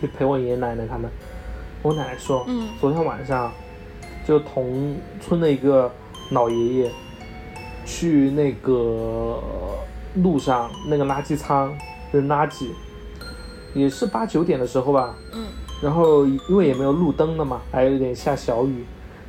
[0.00, 1.10] 就陪我爷爷奶奶他们。
[1.82, 3.52] 我奶奶说，嗯昨天晚上
[4.26, 5.92] 就同村的一个
[6.30, 6.90] 老爷爷
[7.84, 9.38] 去那个
[10.16, 11.72] 路上那个垃圾仓
[12.12, 12.68] 扔垃圾，
[13.74, 15.14] 也是八九点的时候吧。
[15.32, 15.46] 嗯。
[15.82, 18.82] 然后因为也没有路灯了嘛，还有点下小雨，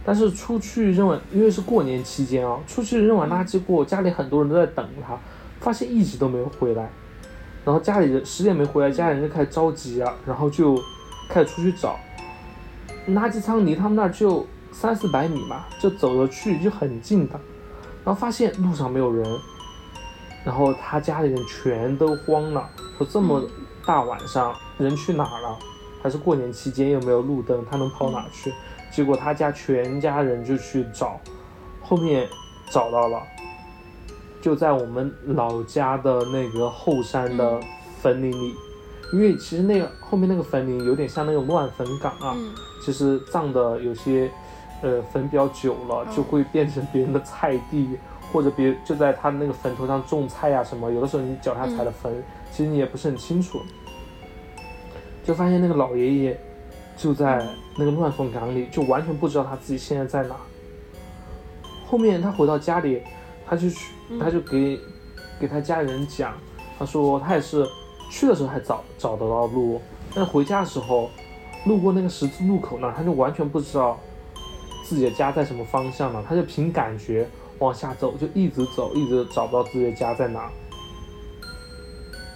[0.06, 5.20] 但是出去扔完，因为是过年期间啊，出去扔完垃圾过后，家里很多人都在等他，
[5.60, 6.90] 发现一直都没有回来，
[7.66, 10.82] 然后家里人十点没回来，家里人就开始着急啊，然后就
[11.30, 12.00] 开始出去找，
[13.10, 17.38] 垃圾仓离他们那儿就三四百米嘛，就走着去就很近的，
[18.06, 19.26] 然后发现路上没有人，
[20.48, 23.44] 然后他家里人全都慌了，说这么
[23.86, 25.60] 大晚上人去哪儿了？
[26.02, 28.54] 还是过年期间又没有路灯，他能跑哪儿去？
[28.90, 31.20] 结果他家全家人就去找，
[31.84, 32.26] 后面
[32.72, 33.22] 找到了，
[34.42, 37.60] 就在我们老家的那个后山的
[38.02, 38.56] 坟林里，
[39.12, 42.56] 因为其实那个后面那个坟林有点像那种乱坟岗啊，嗯。
[42.82, 44.32] 其实葬的有些，
[44.82, 46.16] 呃，坟比较久了，嗯。
[46.16, 47.98] 就会变成别人的菜地，
[48.32, 50.92] 或者别就在他那个坟头上种菜呀、什么。
[50.92, 53.62] 有的时候你脚下踩的坟，其实你也不是很清楚。
[55.24, 56.40] 就发现那个老爷爷
[56.96, 57.46] 就在
[57.78, 60.36] 那个乱坟岗里，就完全不知道他自己现在在哪。
[61.86, 63.02] 后面他回到家里，
[63.46, 64.80] 他就去，他就给
[65.40, 66.34] 给他家人讲，
[66.78, 67.68] 他说他也是
[68.10, 69.82] 去的时候还找找得到路，
[70.14, 71.10] 但是回家的时候。
[71.66, 74.00] 路过那个十字路口那儿，他就完全不知道
[74.86, 77.28] 自己的家在什么方向了，他就凭感觉
[77.60, 80.52] 往下走，就一直走，一直找不到自己的家在哪，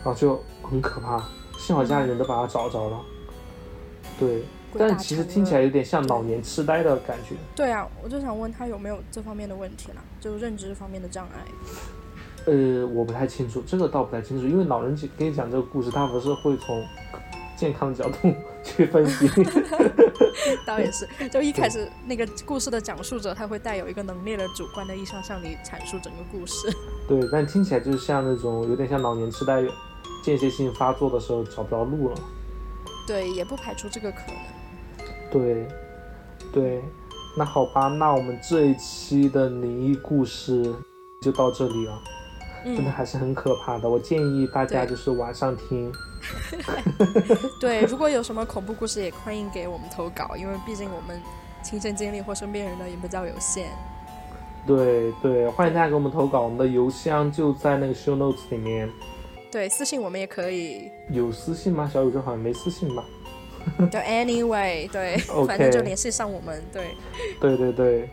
[0.03, 1.23] 然后就很可怕。
[1.59, 2.99] 幸好家里人都把他找着了，
[4.19, 4.43] 对，
[4.75, 7.35] 但是其实听起来有点像老年痴呆的感觉。
[7.55, 11.45] 对啊，我就想问他有没有这方面的问题啦，就认知方面的障碍。
[12.47, 16.83] 呃，我不太清楚，这个倒不太清楚，因为老人给你讲这个故事，他不是会从
[17.61, 18.33] 健康的角度
[18.63, 19.29] 去分析。
[20.65, 26.75] 倒也是，就一开始那个故事的讲述者，他会带有一个浓烈的主观的意向向你阐述整个故事。
[27.07, 29.61] 对，但听起来就是像那种有点像老年痴呆
[30.23, 32.15] 间歇性发作的时候找不着路了。
[33.05, 34.35] 对，也不排除这个可能。
[35.29, 35.67] 对，
[36.51, 36.81] 对，
[37.37, 40.73] 那好吧，那我们这一期的灵异故事
[41.21, 42.01] 就到这里了，
[42.65, 43.87] 真的嗯，还是很可怕的。
[43.87, 45.93] 我建议大家就是晚上听。
[47.59, 51.21] 对，如果有什么恐怖故事，也欢迎给我们投稿，因为毕竟我们
[51.63, 53.67] 亲身经历或身边人的也比较有限。
[54.65, 58.89] 对对，欢迎大家给我们投稿，我们的邮箱就在那个 show notes 里面。
[59.51, 60.91] 对，私信我们也可以。
[61.09, 61.89] 有私信吗？
[61.91, 63.03] 小宇宙好像没私信吧？
[63.91, 65.17] 就 anyway，对
[65.47, 66.63] 反正就联系上我们。
[66.71, 66.95] 对，
[67.39, 68.09] 对对对，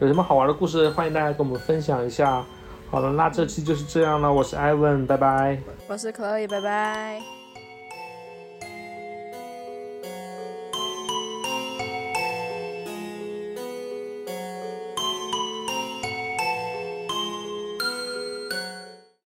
[0.00, 2.44] 有什么好玩的故事，欢迎大家跟我们分享一下。
[2.90, 5.58] 好了，那这期就是这样了，我是 Ivan，拜拜。
[5.86, 7.33] 我是 Chloe，拜拜。